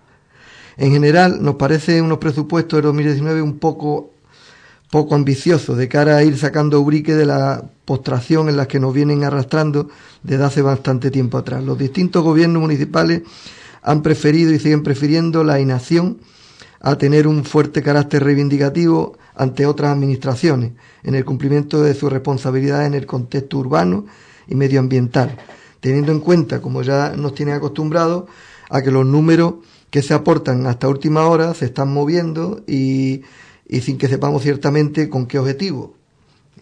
En 0.76 0.90
general, 0.90 1.40
nos 1.40 1.54
parece 1.54 2.02
unos 2.02 2.18
presupuestos 2.18 2.78
del 2.78 2.86
2019 2.86 3.42
un 3.42 3.60
poco 3.60 4.10
poco 4.90 5.14
ambicioso 5.14 5.76
de 5.76 5.88
cara 5.88 6.16
a 6.16 6.24
ir 6.24 6.38
sacando 6.38 6.80
Ubrique 6.80 7.14
de 7.14 7.26
la 7.26 7.64
postración 7.84 8.48
en 8.48 8.56
la 8.56 8.66
que 8.66 8.80
nos 8.80 8.94
vienen 8.94 9.24
arrastrando 9.24 9.88
desde 10.22 10.44
hace 10.44 10.62
bastante 10.62 11.10
tiempo 11.10 11.38
atrás. 11.38 11.62
Los 11.62 11.78
distintos 11.78 12.22
gobiernos 12.22 12.62
municipales 12.62 13.22
han 13.82 14.02
preferido 14.02 14.52
y 14.52 14.58
siguen 14.58 14.82
prefiriendo 14.82 15.44
la 15.44 15.60
inacción 15.60 16.18
a 16.80 16.96
tener 16.96 17.26
un 17.26 17.44
fuerte 17.44 17.82
carácter 17.82 18.24
reivindicativo 18.24 19.18
ante 19.34 19.66
otras 19.66 19.92
administraciones 19.92 20.72
en 21.02 21.14
el 21.14 21.24
cumplimiento 21.24 21.82
de 21.82 21.94
sus 21.94 22.10
responsabilidades 22.10 22.86
en 22.86 22.94
el 22.94 23.06
contexto 23.06 23.58
urbano 23.58 24.06
y 24.46 24.54
medioambiental, 24.54 25.36
teniendo 25.80 26.12
en 26.12 26.20
cuenta, 26.20 26.60
como 26.60 26.82
ya 26.82 27.12
nos 27.16 27.34
tienen 27.34 27.54
acostumbrados, 27.54 28.24
a 28.70 28.82
que 28.82 28.90
los 28.90 29.06
números 29.06 29.54
que 29.90 30.02
se 30.02 30.14
aportan 30.14 30.66
hasta 30.66 30.88
última 30.88 31.26
hora 31.26 31.54
se 31.54 31.66
están 31.66 31.92
moviendo 31.92 32.62
y, 32.66 33.22
y 33.68 33.80
sin 33.80 33.98
que 33.98 34.08
sepamos 34.08 34.42
ciertamente 34.42 35.08
con 35.08 35.26
qué 35.26 35.38
objetivo. 35.38 35.94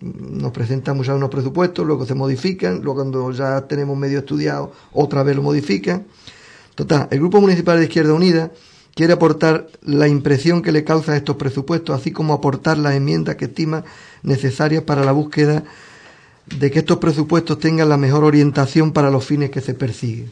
Nos 0.01 0.53
presentamos 0.53 1.07
ya 1.07 1.15
unos 1.15 1.31
presupuestos, 1.31 1.87
luego 1.87 2.05
se 2.05 2.15
modifican, 2.15 2.83
luego 2.83 2.97
cuando 2.97 3.31
ya 3.31 3.67
tenemos 3.67 3.97
medio 3.97 4.19
estudiado, 4.19 4.73
otra 4.93 5.23
vez 5.23 5.37
lo 5.37 5.43
modifican. 5.43 6.05
Total, 6.75 7.09
el 7.11 7.19
Grupo 7.21 7.41
Municipal 7.41 7.79
de 7.79 7.85
Izquierda 7.85 8.13
Unida 8.13 8.51
quiere 8.95 9.15
aportar 9.15 9.69
la 9.83 10.09
impresión 10.09 10.63
que 10.63 10.73
le 10.73 10.85
causa 10.85 11.17
estos 11.17 11.37
presupuestos, 11.37 11.99
así 11.99 12.11
como 12.11 12.35
aportar 12.35 12.77
las 12.77 12.95
enmiendas 12.95 13.37
que 13.37 13.47
estima 13.47 13.85
necesarias 14.23 14.83
para 14.83 15.05
la 15.05 15.13
búsqueda 15.13 15.65
de 16.47 16.71
que 16.71 16.81
estos 16.81 16.99
presupuestos 16.99 17.59
tengan 17.59 17.89
la 17.89 17.97
mejor 17.97 18.25
orientación 18.25 18.93
para 18.93 19.11
los 19.11 19.25
fines 19.25 19.51
que 19.51 19.61
se 19.61 19.75
persiguen. 19.75 20.31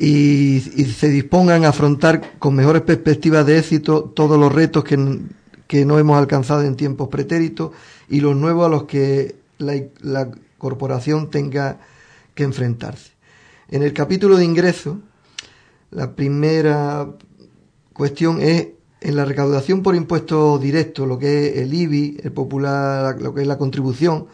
Y, 0.00 0.60
se 0.60 1.08
dispongan 1.08 1.64
a 1.64 1.70
afrontar 1.70 2.38
con 2.38 2.54
mejores 2.54 2.82
perspectivas 2.82 3.44
de 3.44 3.58
éxito 3.58 4.04
todos 4.04 4.38
los 4.38 4.52
retos 4.52 4.84
que, 4.84 4.96
no 5.84 5.98
hemos 5.98 6.16
alcanzado 6.16 6.62
en 6.62 6.76
tiempos 6.76 7.08
pretéritos 7.08 7.72
y 8.08 8.20
los 8.20 8.36
nuevos 8.36 8.66
a 8.66 8.68
los 8.68 8.84
que 8.84 9.36
la 9.58 10.30
corporación 10.56 11.30
tenga 11.30 11.78
que 12.34 12.44
enfrentarse. 12.44 13.12
En 13.68 13.82
el 13.82 13.92
capítulo 13.92 14.36
de 14.36 14.44
ingresos, 14.44 14.98
la 15.90 16.14
primera 16.14 17.08
cuestión 17.92 18.40
es 18.40 18.68
en 19.00 19.16
la 19.16 19.24
recaudación 19.24 19.82
por 19.82 19.94
impuestos 19.94 20.60
directos, 20.60 21.06
lo 21.06 21.18
que 21.18 21.48
es 21.48 21.56
el 21.58 21.74
IBI, 21.74 22.20
el 22.22 22.32
popular, 22.32 23.20
lo 23.20 23.34
que 23.34 23.42
es 23.42 23.46
la 23.46 23.58
contribución, 23.58 24.26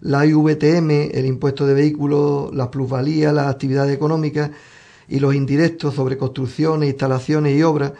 la 0.00 0.26
IVTM, 0.26 0.90
el 1.12 1.26
impuesto 1.26 1.66
de 1.66 1.74
vehículos, 1.74 2.54
las 2.54 2.68
plusvalías, 2.68 3.32
las 3.32 3.48
actividades 3.48 3.94
económicas 3.94 4.50
y 5.08 5.20
los 5.20 5.34
indirectos 5.34 5.94
sobre 5.94 6.16
construcciones, 6.16 6.88
instalaciones 6.88 7.56
y 7.56 7.62
obras, 7.62 7.92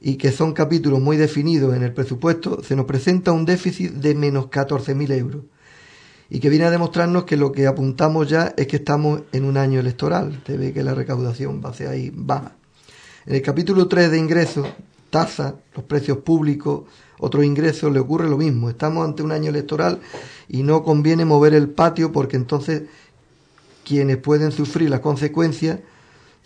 y 0.00 0.16
que 0.16 0.30
son 0.30 0.52
capítulos 0.52 1.00
muy 1.00 1.16
definidos 1.16 1.74
en 1.74 1.82
el 1.82 1.92
presupuesto, 1.92 2.62
se 2.62 2.76
nos 2.76 2.84
presenta 2.86 3.32
un 3.32 3.44
déficit 3.44 3.92
de 3.92 4.14
menos 4.14 4.46
14.000 4.46 5.12
euros 5.12 5.42
y 6.28 6.40
que 6.40 6.48
viene 6.48 6.64
a 6.64 6.70
demostrarnos 6.70 7.24
que 7.24 7.36
lo 7.36 7.52
que 7.52 7.66
apuntamos 7.66 8.28
ya 8.28 8.52
es 8.56 8.66
que 8.66 8.76
estamos 8.76 9.22
en 9.32 9.44
un 9.44 9.56
año 9.56 9.78
electoral. 9.78 10.42
Te 10.44 10.56
ve 10.56 10.72
que 10.72 10.82
la 10.82 10.94
recaudación 10.94 11.62
va 11.64 11.70
hacia 11.70 11.90
ahí 11.90 12.10
baja. 12.12 12.52
En 13.26 13.36
el 13.36 13.42
capítulo 13.42 13.86
3 13.86 14.10
de 14.10 14.18
ingresos 14.18 14.66
tasa, 15.10 15.54
los 15.74 15.84
precios 15.84 16.18
públicos, 16.18 16.82
otros 17.18 17.44
ingresos, 17.44 17.92
le 17.92 18.00
ocurre 18.00 18.28
lo 18.28 18.36
mismo. 18.36 18.68
Estamos 18.68 19.04
ante 19.04 19.22
un 19.22 19.32
año 19.32 19.50
electoral 19.50 20.00
y 20.48 20.62
no 20.62 20.82
conviene 20.82 21.24
mover 21.24 21.54
el 21.54 21.68
patio 21.68 22.12
porque 22.12 22.36
entonces 22.36 22.82
quienes 23.84 24.16
pueden 24.16 24.50
sufrir 24.50 24.90
las 24.90 25.00
consecuencias 25.00 25.78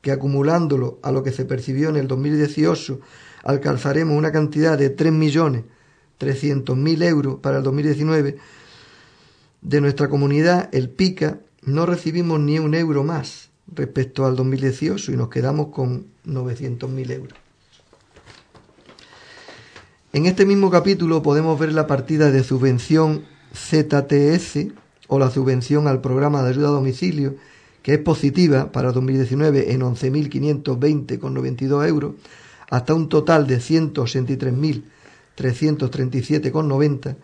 que 0.00 0.12
acumulándolo 0.12 0.98
a 1.02 1.12
lo 1.12 1.22
que 1.22 1.30
se 1.30 1.44
percibió 1.44 1.90
en 1.90 1.96
el 1.96 2.08
2018 2.08 3.00
alcanzaremos 3.42 4.16
una 4.16 4.32
cantidad 4.32 4.78
de 4.78 4.90
3 4.90 5.12
millones 5.12 5.64
300.000 6.20 7.02
euros 7.04 7.38
para 7.40 7.58
el 7.58 7.62
2019, 7.64 8.36
de 9.62 9.80
nuestra 9.80 10.08
comunidad, 10.08 10.68
el 10.72 10.90
PICA, 10.90 11.40
no 11.62 11.86
recibimos 11.86 12.38
ni 12.40 12.58
un 12.58 12.74
euro 12.74 13.02
más 13.02 13.50
respecto 13.74 14.26
al 14.26 14.36
2018 14.36 15.12
y 15.12 15.16
nos 15.16 15.28
quedamos 15.28 15.68
con 15.68 16.06
900.000 16.26 17.10
euros. 17.10 17.38
En 20.12 20.26
este 20.26 20.44
mismo 20.44 20.70
capítulo 20.70 21.22
podemos 21.22 21.58
ver 21.58 21.72
la 21.72 21.86
partida 21.86 22.30
de 22.30 22.42
subvención 22.42 23.22
ZTS 23.54 24.66
o 25.06 25.18
la 25.18 25.30
subvención 25.30 25.86
al 25.86 26.00
programa 26.00 26.42
de 26.42 26.50
ayuda 26.50 26.68
a 26.68 26.72
domicilio, 26.72 27.36
que 27.82 27.94
es 27.94 28.00
positiva 28.00 28.72
para 28.72 28.92
2019 28.92 29.72
en 29.72 29.82
11.520,92 29.82 31.88
euros, 31.88 32.14
hasta 32.70 32.94
un 32.94 33.08
total 33.08 33.46
de 33.46 33.58
183.000 33.58 34.82
337,90, 35.40 37.16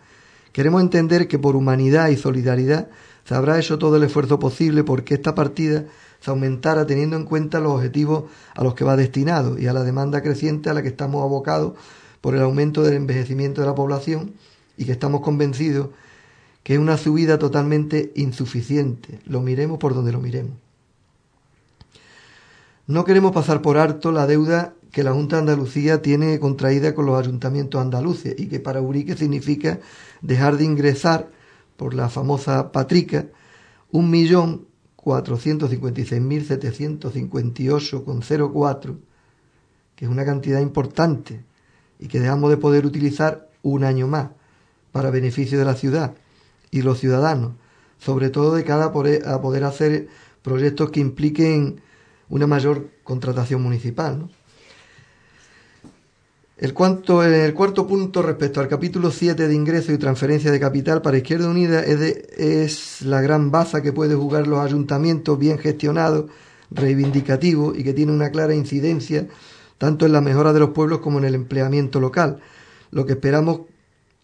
queremos 0.51 0.81
entender 0.81 1.27
que 1.27 1.39
por 1.39 1.55
humanidad 1.55 2.09
y 2.09 2.17
solidaridad 2.17 2.89
se 3.25 3.35
habrá 3.35 3.59
hecho 3.59 3.77
todo 3.77 3.97
el 3.97 4.03
esfuerzo 4.03 4.39
posible 4.39 4.83
porque 4.83 5.15
esta 5.15 5.35
partida 5.35 5.85
se 6.19 6.31
aumentara 6.31 6.87
teniendo 6.87 7.15
en 7.15 7.25
cuenta 7.25 7.59
los 7.59 7.73
objetivos 7.73 8.23
a 8.55 8.63
los 8.63 8.73
que 8.73 8.83
va 8.83 8.95
destinado 8.95 9.59
y 9.59 9.67
a 9.67 9.73
la 9.73 9.83
demanda 9.83 10.23
creciente 10.23 10.69
a 10.69 10.73
la 10.73 10.81
que 10.81 10.87
estamos 10.87 11.23
abocados 11.23 11.73
por 12.21 12.35
el 12.35 12.41
aumento 12.41 12.83
del 12.83 12.95
envejecimiento 12.95 13.61
de 13.61 13.67
la 13.67 13.75
población 13.75 14.33
y 14.77 14.85
que 14.85 14.91
estamos 14.91 15.21
convencidos 15.21 15.89
que 16.63 16.73
es 16.73 16.79
una 16.79 16.97
subida 16.97 17.39
totalmente 17.39 18.11
insuficiente, 18.15 19.21
lo 19.25 19.41
miremos 19.41 19.79
por 19.79 19.93
donde 19.93 20.11
lo 20.11 20.19
miremos. 20.19 20.57
No 22.87 23.05
queremos 23.05 23.31
pasar 23.31 23.61
por 23.61 23.77
alto 23.77 24.11
la 24.11 24.27
deuda 24.27 24.73
que 24.91 25.03
la 25.03 25.13
Junta 25.13 25.37
de 25.37 25.41
Andalucía 25.43 26.01
tiene 26.01 26.39
contraída 26.39 26.93
con 26.93 27.05
los 27.05 27.19
ayuntamientos 27.19 27.81
andaluces 27.81 28.35
y 28.37 28.47
que 28.47 28.59
para 28.59 28.81
Urique 28.81 29.15
significa 29.15 29.79
dejar 30.21 30.57
de 30.57 30.65
ingresar 30.65 31.29
por 31.77 31.93
la 31.93 32.09
famosa 32.09 32.71
patrica 32.71 33.27
un 33.91 34.09
millón 34.09 34.67
cuatro 34.95 35.37
que 39.95 40.05
es 40.05 40.11
una 40.11 40.25
cantidad 40.25 40.59
importante 40.59 41.43
y 41.99 42.07
que 42.07 42.19
dejamos 42.19 42.49
de 42.49 42.57
poder 42.57 42.85
utilizar 42.85 43.49
un 43.63 43.83
año 43.83 44.07
más 44.07 44.29
para 44.91 45.11
beneficio 45.11 45.57
de 45.59 45.65
la 45.65 45.75
ciudad 45.75 46.15
y 46.71 46.81
los 46.81 46.99
ciudadanos, 46.99 47.53
sobre 47.99 48.29
todo 48.29 48.55
de 48.55 48.63
cada 48.63 48.85
a 48.85 49.41
poder 49.41 49.63
hacer 49.63 50.07
proyectos 50.41 50.91
que 50.91 50.99
impliquen 50.99 51.81
una 52.29 52.47
mayor 52.47 52.89
contratación 53.03 53.61
municipal. 53.61 54.29
El, 56.57 56.73
cuarto, 56.73 57.23
el 57.23 57.53
cuarto 57.53 57.85
punto 57.85 58.23
respecto 58.23 58.59
al 58.59 58.67
capítulo 58.67 59.11
7 59.11 59.47
de 59.47 59.53
ingreso 59.53 59.93
y 59.93 59.97
transferencia 59.97 60.51
de 60.51 60.59
capital 60.59 61.01
para 61.01 61.17
Izquierda 61.17 61.49
Unida 61.49 61.83
es, 61.83 62.01
es 62.37 63.01
la 63.03 63.21
gran 63.21 63.51
baza 63.51 63.81
que 63.81 63.93
puede 63.93 64.15
jugar 64.15 64.47
los 64.47 64.59
ayuntamientos 64.59 65.37
bien 65.37 65.59
gestionados, 65.59 66.25
reivindicativos 66.71 67.77
y 67.77 67.83
que 67.83 67.93
tiene 67.93 68.11
una 68.11 68.31
clara 68.31 68.55
incidencia 68.55 69.27
tanto 69.77 70.05
en 70.05 70.11
la 70.11 70.21
mejora 70.21 70.53
de 70.53 70.59
los 70.59 70.69
pueblos 70.69 70.99
como 70.99 71.19
en 71.19 71.25
el 71.25 71.35
empleamiento 71.35 71.99
local. 71.99 72.39
Lo 72.91 73.05
que 73.05 73.13
esperamos 73.13 73.61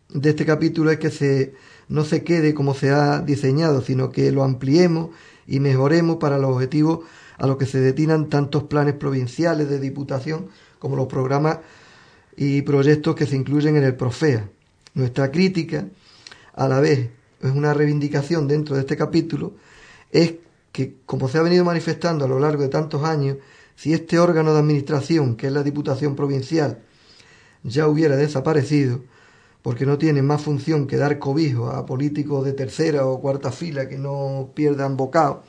de 0.09 0.29
este 0.29 0.45
capítulo 0.45 0.91
es 0.91 0.99
que 0.99 1.11
se, 1.11 1.53
no 1.87 2.03
se 2.03 2.23
quede 2.23 2.53
como 2.53 2.73
se 2.73 2.91
ha 2.91 3.21
diseñado, 3.21 3.81
sino 3.81 4.09
que 4.09 4.31
lo 4.31 4.43
ampliemos 4.43 5.09
y 5.47 5.59
mejoremos 5.59 6.17
para 6.17 6.37
los 6.37 6.51
objetivos 6.51 6.99
a 7.37 7.47
los 7.47 7.57
que 7.57 7.65
se 7.65 7.79
destinan 7.79 8.29
tantos 8.29 8.63
planes 8.63 8.93
provinciales 8.93 9.69
de 9.69 9.79
diputación 9.79 10.47
como 10.79 10.95
los 10.95 11.07
programas 11.07 11.59
y 12.35 12.61
proyectos 12.61 13.15
que 13.15 13.25
se 13.25 13.35
incluyen 13.35 13.77
en 13.77 13.83
el 13.83 13.95
Profea. 13.95 14.49
Nuestra 14.93 15.31
crítica, 15.31 15.87
a 16.53 16.67
la 16.67 16.79
vez, 16.79 17.09
es 17.41 17.51
una 17.51 17.73
reivindicación 17.73 18.47
dentro 18.47 18.75
de 18.75 18.81
este 18.81 18.95
capítulo, 18.95 19.53
es 20.11 20.35
que, 20.71 20.95
como 21.05 21.27
se 21.27 21.37
ha 21.37 21.41
venido 21.41 21.65
manifestando 21.65 22.25
a 22.25 22.27
lo 22.27 22.39
largo 22.39 22.63
de 22.63 22.69
tantos 22.69 23.03
años, 23.03 23.37
si 23.75 23.93
este 23.93 24.19
órgano 24.19 24.53
de 24.53 24.59
administración, 24.59 25.35
que 25.35 25.47
es 25.47 25.53
la 25.53 25.63
Diputación 25.63 26.15
Provincial, 26.15 26.79
ya 27.63 27.87
hubiera 27.87 28.15
desaparecido, 28.15 29.01
porque 29.61 29.85
no 29.85 29.97
tiene 29.97 30.21
más 30.21 30.41
función 30.41 30.87
que 30.87 30.97
dar 30.97 31.19
cobijo 31.19 31.69
a 31.69 31.85
políticos 31.85 32.45
de 32.45 32.53
tercera 32.53 33.05
o 33.05 33.21
cuarta 33.21 33.51
fila 33.51 33.87
que 33.87 33.97
no 33.97 34.51
pierdan 34.53 34.97
bocado, 34.97 35.43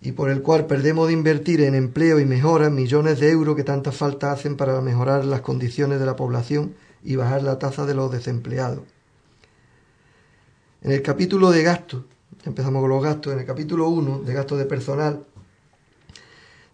y 0.00 0.12
por 0.12 0.30
el 0.30 0.40
cual 0.40 0.66
perdemos 0.66 1.08
de 1.08 1.12
invertir 1.12 1.60
en 1.60 1.74
empleo 1.74 2.18
y 2.18 2.24
mejora 2.24 2.70
millones 2.70 3.20
de 3.20 3.30
euros 3.30 3.54
que 3.54 3.64
tanta 3.64 3.92
falta 3.92 4.32
hacen 4.32 4.56
para 4.56 4.80
mejorar 4.80 5.26
las 5.26 5.42
condiciones 5.42 6.00
de 6.00 6.06
la 6.06 6.16
población 6.16 6.74
y 7.04 7.16
bajar 7.16 7.42
la 7.42 7.58
tasa 7.58 7.84
de 7.84 7.94
los 7.94 8.10
desempleados. 8.10 8.80
En 10.82 10.92
el 10.92 11.02
capítulo 11.02 11.50
de 11.50 11.62
gastos, 11.62 12.04
empezamos 12.46 12.80
con 12.80 12.88
los 12.88 13.02
gastos, 13.02 13.34
en 13.34 13.40
el 13.40 13.44
capítulo 13.44 13.88
1 13.88 14.20
de 14.20 14.32
gastos 14.32 14.58
de 14.58 14.64
personal, 14.64 15.26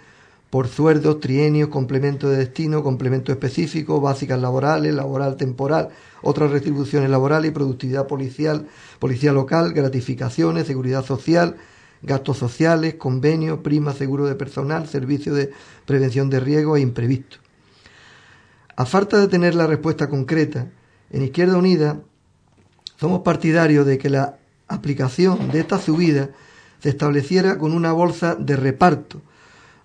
por 0.50 0.68
sueldos, 0.68 1.20
trienios, 1.20 1.70
complemento 1.70 2.30
de 2.30 2.38
destino, 2.38 2.84
complemento 2.84 3.32
específico, 3.32 4.00
básicas 4.00 4.40
laborales, 4.40 4.94
laboral 4.94 5.36
temporal, 5.36 5.90
otras 6.22 6.52
retribuciones 6.52 7.10
laborales 7.10 7.50
y 7.50 7.54
productividad 7.54 8.06
policial, 8.06 8.68
policía 9.00 9.34
local, 9.34 9.74
gratificaciones, 9.74 10.68
seguridad 10.68 11.04
social, 11.04 11.56
gastos 12.04 12.38
sociales, 12.38 12.96
convenios, 12.96 13.62
prima, 13.62 13.94
seguro 13.94 14.28
de 14.28 14.36
personal, 14.36 14.88
servicio 14.88 15.34
de 15.34 15.52
prevención 15.86 16.30
de 16.30 16.40
riesgo 16.40 16.78
e 16.78 16.82
imprevisto. 16.82 17.38
A 18.76 18.86
falta 18.86 19.20
de 19.20 19.28
tener 19.28 19.56
la 19.56 19.66
respuesta 19.66 20.08
concreta, 20.08 20.68
en 21.10 21.24
Izquierda 21.24 21.58
Unida 21.58 22.02
somos 23.00 23.22
partidarios 23.22 23.86
de 23.86 23.98
que 23.98 24.10
la 24.10 24.38
aplicación 24.68 25.50
de 25.52 25.62
esta 25.62 25.80
subida 25.80 26.30
se 26.84 26.90
estableciera 26.90 27.58
con 27.58 27.72
una 27.72 27.94
bolsa 27.94 28.36
de 28.36 28.58
reparto, 28.58 29.22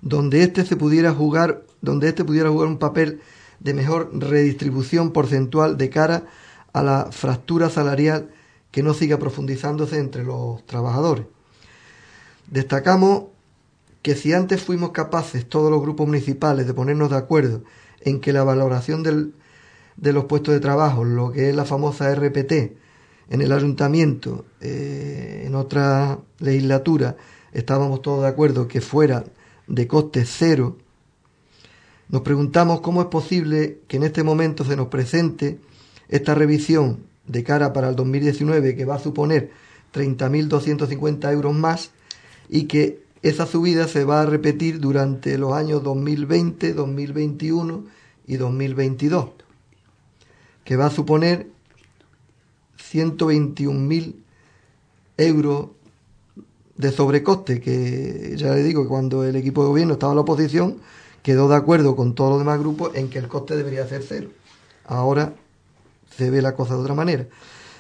donde 0.03 0.43
éste 0.43 0.67
se 0.67 0.75
pudiera 0.75 1.15
jugar, 1.15 1.63
donde 1.81 2.09
éste 2.09 2.25
pudiera 2.25 2.51
jugar 2.51 2.67
un 2.67 2.79
papel 2.79 3.21
de 3.61 3.73
mejor 3.73 4.11
redistribución 4.13 5.13
porcentual 5.13 5.79
de 5.79 5.91
cara 5.91 6.25
a 6.73 6.83
la 6.83 7.13
fractura 7.13 7.71
salarial 7.71 8.31
que 8.73 8.83
no 8.83 8.95
siga 8.95 9.17
profundizándose 9.17 10.01
entre 10.01 10.25
los 10.25 10.67
trabajadores. 10.67 11.27
Destacamos 12.49 13.27
que 14.03 14.17
si 14.17 14.33
antes 14.33 14.65
fuimos 14.65 14.91
capaces, 14.91 15.49
todos 15.49 15.71
los 15.71 15.81
grupos 15.81 16.09
municipales, 16.09 16.67
de 16.67 16.75
ponernos 16.75 17.11
de 17.11 17.17
acuerdo 17.17 17.63
en 18.01 18.21
que 18.21 18.33
la 18.33 18.43
valoración 18.43 19.05
de 19.05 20.13
los 20.13 20.25
puestos 20.25 20.53
de 20.53 20.59
trabajo, 20.59 21.05
lo 21.05 21.31
que 21.31 21.51
es 21.51 21.55
la 21.55 21.65
famosa 21.65 22.13
RPT, 22.13 22.77
en 23.29 23.41
el 23.43 23.53
ayuntamiento, 23.53 24.45
eh, 24.61 25.45
en 25.47 25.55
otra 25.55 26.19
legislatura, 26.39 27.17
estábamos 27.53 28.03
todos 28.03 28.23
de 28.23 28.29
acuerdo 28.29 28.69
que 28.69 28.81
fuera 28.81 29.25
de 29.67 29.87
coste 29.87 30.25
cero, 30.25 30.79
nos 32.09 32.23
preguntamos 32.23 32.81
cómo 32.81 33.03
es 33.03 33.09
posible 33.09 33.81
que 33.87 33.99
en 33.99 34.03
este 34.03 34.23
momento 34.23 34.65
se 34.65 34.77
nos 34.77 34.89
presente 34.89 35.59
esta 36.09 36.35
revisión 36.35 37.01
de 37.27 37.45
cara 37.45 37.75
para 37.75 37.91
el 37.91 37.97
2019 37.97 38.75
que 38.75 38.87
va 38.87 38.95
a 38.95 38.99
suponer 38.99 39.51
30.250 39.93 41.31
euros 41.33 41.55
más 41.55 41.91
y 42.49 42.65
que 42.65 43.03
esa 43.21 43.45
subida 43.45 43.89
se 43.89 44.05
va 44.05 44.23
a 44.23 44.27
repetir 44.27 44.81
durante 44.81 45.37
los 45.37 45.53
años 45.53 45.83
2020, 45.83 46.73
2021 46.73 47.85
y 48.27 48.37
2022, 48.37 49.31
que 50.65 50.77
va 50.77 50.87
a 50.87 50.91
suponer 50.91 51.49
121.000 52.93 54.15
euros 55.17 55.69
de 56.77 56.93
sobrecoste, 56.93 57.61
que 57.61 58.35
ya 58.37 58.55
le 58.55 58.63
digo 58.63 58.83
que 58.83 58.89
cuando 58.89 59.25
el 59.25 59.37
equipo 59.37 59.63
de 59.63 59.69
gobierno 59.69 59.95
estaba 59.95 60.13
en 60.13 60.17
la 60.17 60.23
oposición, 60.23 60.79
quedó 61.23 61.49
de 61.49 61.57
acuerdo 61.57 61.97
con 61.97 62.15
todos 62.15 62.31
los 62.31 62.39
demás 62.39 62.59
grupos 62.61 62.95
en 62.95 63.11
que 63.11 63.19
el 63.19 63.29
coste 63.29 63.57
debería 63.57 63.87
ser 63.87 64.05
cero. 64.09 64.29
Ahora 64.87 65.35
se 66.17 66.31
ve 66.31 66.41
la 66.41 66.55
cosa 66.55 66.75
de 66.75 66.81
otra 66.81 66.95
manera. 66.95 67.27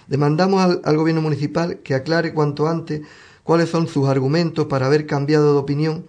Demandamos 0.09 0.61
al, 0.61 0.81
al 0.85 0.97
gobierno 0.97 1.23
municipal 1.23 1.79
que 1.79 1.95
aclare 1.95 2.35
cuanto 2.35 2.67
antes 2.67 3.03
cuáles 3.45 3.69
son 3.69 3.87
sus 3.87 4.09
argumentos 4.09 4.67
para 4.67 4.87
haber 4.87 5.07
cambiado 5.07 5.53
de 5.53 5.59
opinión 5.59 6.05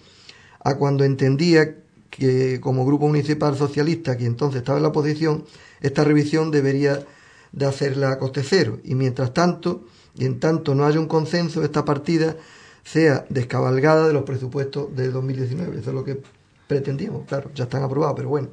a 0.63 0.75
cuando 0.75 1.03
entendía 1.03 1.75
que 2.09 2.59
como 2.59 2.85
grupo 2.85 3.07
municipal 3.07 3.55
socialista, 3.55 4.17
que 4.17 4.25
entonces 4.25 4.59
estaba 4.59 4.79
en 4.79 4.83
la 4.83 4.89
oposición, 4.89 5.45
esta 5.81 6.03
revisión 6.03 6.51
debería 6.51 7.05
de 7.51 7.65
hacerla 7.65 8.11
a 8.11 8.19
coste 8.19 8.43
cero. 8.43 8.79
Y 8.83 8.93
mientras 8.95 9.33
tanto, 9.33 9.85
y 10.15 10.25
en 10.25 10.39
tanto 10.39 10.75
no 10.75 10.85
haya 10.85 10.99
un 10.99 11.07
consenso, 11.07 11.63
esta 11.63 11.85
partida 11.85 12.35
sea 12.83 13.25
descabalgada 13.29 14.07
de 14.07 14.13
los 14.13 14.23
presupuestos 14.23 14.95
del 14.95 15.13
2019. 15.13 15.79
Eso 15.79 15.89
es 15.89 15.95
lo 15.95 16.03
que 16.03 16.21
pretendíamos, 16.67 17.25
claro, 17.27 17.51
ya 17.53 17.65
están 17.65 17.83
aprobados, 17.83 18.15
pero 18.15 18.29
bueno, 18.29 18.47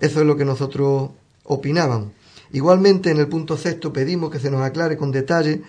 eso 0.00 0.20
es 0.20 0.26
lo 0.26 0.36
que 0.36 0.44
nosotros 0.44 1.10
opinábamos. 1.44 2.12
Igualmente, 2.52 3.10
en 3.10 3.18
el 3.18 3.26
punto 3.28 3.56
sexto 3.56 3.92
pedimos 3.92 4.30
que 4.30 4.38
se 4.38 4.48
nos 4.50 4.62
aclare 4.62 4.96
con 4.96 5.10
detalle 5.10 5.62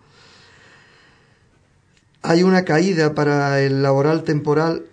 Hay 2.22 2.42
una 2.42 2.64
caída 2.64 3.14
para 3.14 3.60
el 3.60 3.82
laboral 3.82 4.24
temporal, 4.24 4.84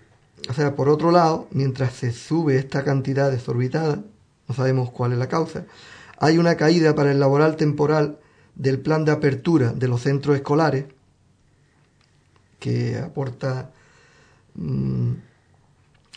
o 0.50 0.54
sea, 0.54 0.76
por 0.76 0.88
otro 0.88 1.12
lado, 1.12 1.50
mientras 1.52 1.94
se 1.94 2.13
sube 2.13 2.58
esta 2.58 2.86
cantidad 2.86 3.30
desorbitada, 3.30 4.02
no 4.48 4.56
sabemos 4.56 4.92
cuál 4.92 5.12
es 5.12 5.18
la 5.18 5.28
causa, 5.28 5.66
hay 6.20 6.38
una 6.38 6.56
caída 6.56 6.96
para 6.96 7.12
el 7.12 7.20
laboral 7.20 7.58
temporal 7.58 8.18
del 8.56 8.80
plan 8.80 9.04
de 9.04 9.12
apertura 9.12 9.74
de 9.74 9.90
los 9.90 10.04
centros 10.04 10.38
escolares, 10.38 10.86
que 12.60 12.98
aporta, 12.98 13.72
mm, 14.56 15.12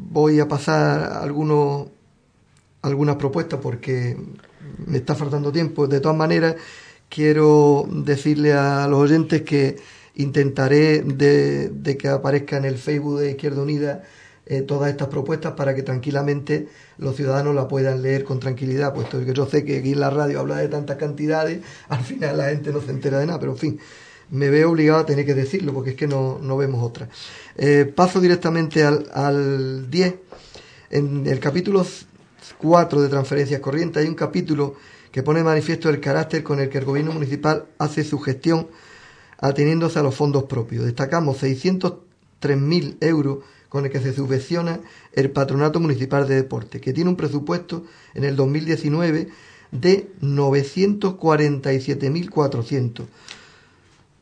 voy 0.09 0.39
a 0.39 0.47
pasar 0.47 1.19
algunos, 1.21 1.87
algunas 2.81 3.15
propuestas 3.15 3.59
porque 3.61 4.17
me 4.85 4.97
está 4.97 5.15
faltando 5.15 5.51
tiempo. 5.51 5.87
De 5.87 6.01
todas 6.01 6.17
maneras, 6.17 6.55
quiero 7.11 7.85
decirle 7.91 8.53
a 8.53 8.87
los 8.87 8.99
oyentes 8.99 9.41
que 9.41 9.77
intentaré 10.15 11.01
de, 11.01 11.97
que 11.99 12.07
aparezca 12.07 12.57
en 12.57 12.65
el 12.65 12.77
Facebook 12.77 13.19
de 13.19 13.31
Izquierda 13.31 13.61
Unida 13.61 14.03
eh, 14.45 14.61
todas 14.61 14.89
estas 14.89 15.09
propuestas 15.09 15.53
para 15.53 15.75
que 15.75 15.83
tranquilamente 15.83 16.69
los 16.97 17.15
ciudadanos 17.15 17.53
la 17.53 17.67
puedan 17.67 18.01
leer 18.01 18.23
con 18.23 18.39
tranquilidad, 18.39 18.93
puesto 18.93 19.23
que 19.23 19.33
yo 19.33 19.45
sé 19.45 19.63
que 19.65 19.79
aquí 19.79 19.91
en 19.91 19.99
la 19.99 20.09
radio 20.09 20.39
habla 20.39 20.57
de 20.57 20.69
tantas 20.69 20.97
cantidades, 20.97 21.59
al 21.89 22.03
final 22.03 22.37
la 22.37 22.49
gente 22.49 22.71
no 22.71 22.81
se 22.81 22.91
entera 22.91 23.19
de 23.19 23.25
nada, 23.25 23.39
pero 23.39 23.51
en 23.51 23.57
fin, 23.57 23.79
me 24.29 24.49
veo 24.49 24.71
obligado 24.71 25.01
a 25.01 25.05
tener 25.05 25.25
que 25.25 25.33
decirlo 25.33 25.73
porque 25.73 25.91
es 25.91 25.95
que 25.97 26.07
no, 26.07 26.39
no 26.41 26.55
vemos 26.55 26.81
otra. 26.81 27.09
Eh, 27.57 27.91
paso 27.93 28.21
directamente 28.21 28.83
al, 28.83 29.05
al 29.13 29.91
10. 29.91 30.15
En 30.91 31.27
el 31.27 31.39
capítulo 31.39 31.85
4 32.57 33.01
de 33.01 33.09
transferencias 33.09 33.61
corrientes 33.61 34.03
hay 34.03 34.09
un 34.09 34.15
capítulo 34.15 34.75
que 35.11 35.23
pone 35.23 35.39
de 35.39 35.45
manifiesto 35.45 35.89
el 35.89 35.99
carácter 35.99 36.43
con 36.43 36.59
el 36.59 36.69
que 36.69 36.77
el 36.77 36.85
gobierno 36.85 37.11
municipal 37.11 37.65
hace 37.77 38.03
su 38.03 38.19
gestión 38.19 38.67
ateniéndose 39.37 39.99
a 39.99 40.03
los 40.03 40.15
fondos 40.15 40.45
propios. 40.45 40.85
Destacamos 40.85 41.43
603.000 41.43 42.97
euros 43.01 43.39
con 43.67 43.85
el 43.85 43.91
que 43.91 43.99
se 43.99 44.13
subvenciona 44.13 44.79
el 45.13 45.31
Patronato 45.31 45.79
Municipal 45.79 46.27
de 46.27 46.35
Deporte, 46.35 46.79
que 46.81 46.93
tiene 46.93 47.09
un 47.09 47.15
presupuesto 47.15 47.85
en 48.13 48.25
el 48.25 48.35
2019 48.35 49.29
de 49.71 50.11
947.400. 50.21 53.05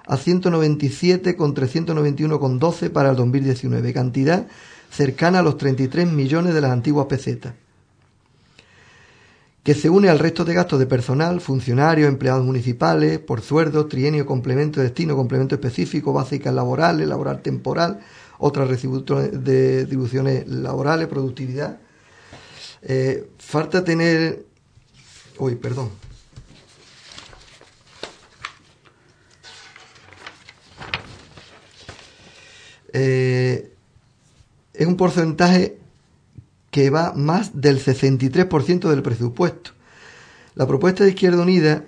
a 0.07 0.17
197,391,12 0.17 2.89
para 2.89 3.11
el 3.11 3.15
2019, 3.15 3.93
cantidad 3.93 4.47
cercana 4.89 5.37
a 5.37 5.43
los 5.43 5.57
33 5.57 6.11
millones 6.11 6.55
de 6.55 6.61
las 6.61 6.71
antiguas 6.71 7.05
pesetas, 7.05 7.53
que 9.61 9.75
se 9.75 9.91
une 9.91 10.09
al 10.09 10.17
resto 10.17 10.43
de 10.43 10.55
gastos 10.55 10.79
de 10.79 10.87
personal, 10.87 11.41
funcionarios, 11.41 12.09
empleados 12.09 12.43
municipales, 12.43 13.19
por 13.19 13.41
sueldo, 13.41 13.85
trienio, 13.85 14.25
complemento, 14.25 14.81
destino, 14.81 15.15
complemento 15.15 15.53
específico, 15.53 16.11
básicas 16.11 16.55
laborales, 16.55 17.07
laboral 17.07 17.43
temporal, 17.43 17.99
otras 18.39 18.67
retribuciones 18.67 20.47
laborales, 20.47 21.07
productividad. 21.07 21.80
Eh, 22.81 23.29
falta 23.37 23.83
tener... 23.83 24.45
Uy, 25.37 25.55
perdón. 25.55 25.89
Eh, 32.93 33.73
es 34.73 34.87
un 34.87 34.97
porcentaje 34.97 35.77
que 36.71 36.89
va 36.89 37.13
más 37.13 37.61
del 37.61 37.83
63% 37.83 38.89
del 38.89 39.01
presupuesto. 39.01 39.71
La 40.55 40.67
propuesta 40.67 41.03
de 41.03 41.11
Izquierda 41.11 41.41
Unida 41.41 41.85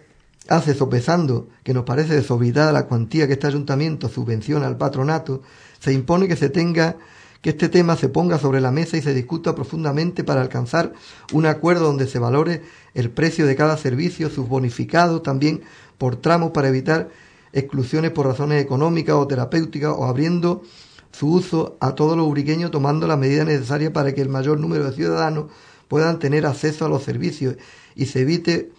hace, 0.47 0.73
sopesando 0.73 1.49
que 1.63 1.73
nos 1.73 1.85
parece 1.85 2.15
desorbitada 2.15 2.71
la 2.71 2.85
cuantía 2.85 3.27
que 3.27 3.33
este 3.33 3.47
ayuntamiento 3.47 4.09
subvenciona 4.09 4.67
al 4.67 4.77
patronato, 4.77 5.41
se 5.79 5.93
impone 5.93 6.27
que 6.27 6.35
se 6.35 6.49
tenga 6.49 6.97
que 7.43 7.49
este 7.49 7.67
tema 7.67 7.97
se 7.97 8.07
ponga 8.07 8.39
sobre 8.39 8.61
la 8.61 8.71
mesa 8.71 8.95
y 8.95 9.01
se 9.01 9.13
discuta 9.13 9.53
profundamente 9.53 10.23
para 10.23 10.41
alcanzar 10.41 10.93
un 11.33 11.45
acuerdo 11.45 11.83
donde 11.83 12.07
se 12.07 12.17
valore 12.17 12.61
el 12.93 13.11
precio 13.11 13.45
de 13.45 13.57
cada 13.57 13.75
servicio, 13.75 14.29
sus 14.29 14.47
bonificados 14.47 15.21
también 15.23 15.61
por 15.97 16.15
tramos 16.15 16.51
para 16.51 16.69
evitar 16.69 17.09
exclusiones 17.51 18.11
por 18.11 18.27
razones 18.27 18.63
económicas 18.63 19.15
o 19.15 19.27
terapéuticas 19.27 19.93
o 19.93 20.05
abriendo 20.05 20.63
su 21.11 21.33
uso 21.33 21.75
a 21.81 21.95
todos 21.95 22.15
los 22.15 22.25
uriqueños 22.27 22.71
tomando 22.71 23.07
las 23.07 23.19
medidas 23.19 23.45
necesarias 23.45 23.91
para 23.91 24.13
que 24.15 24.21
el 24.21 24.29
mayor 24.29 24.57
número 24.57 24.85
de 24.85 24.93
ciudadanos 24.95 25.51
puedan 25.89 26.19
tener 26.19 26.45
acceso 26.45 26.85
a 26.85 26.89
los 26.89 27.03
servicios 27.03 27.57
y 27.93 28.05
se 28.05 28.21
evite 28.21 28.71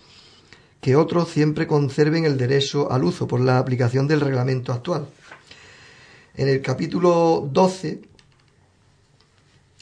que 0.81 0.97
otros 0.97 1.29
siempre 1.29 1.67
conserven 1.67 2.25
el 2.25 2.39
derecho 2.39 2.91
al 2.91 3.05
uso 3.05 3.29
por 3.29 3.41
la 3.41 3.59
aplicación 3.59 4.09
del 4.09 4.23
reglamento 4.23 4.73
actual. 4.73 5.07
En 6.35 6.49
el 6.49 6.63
capítulo 6.63 7.47
12, 7.53 8.14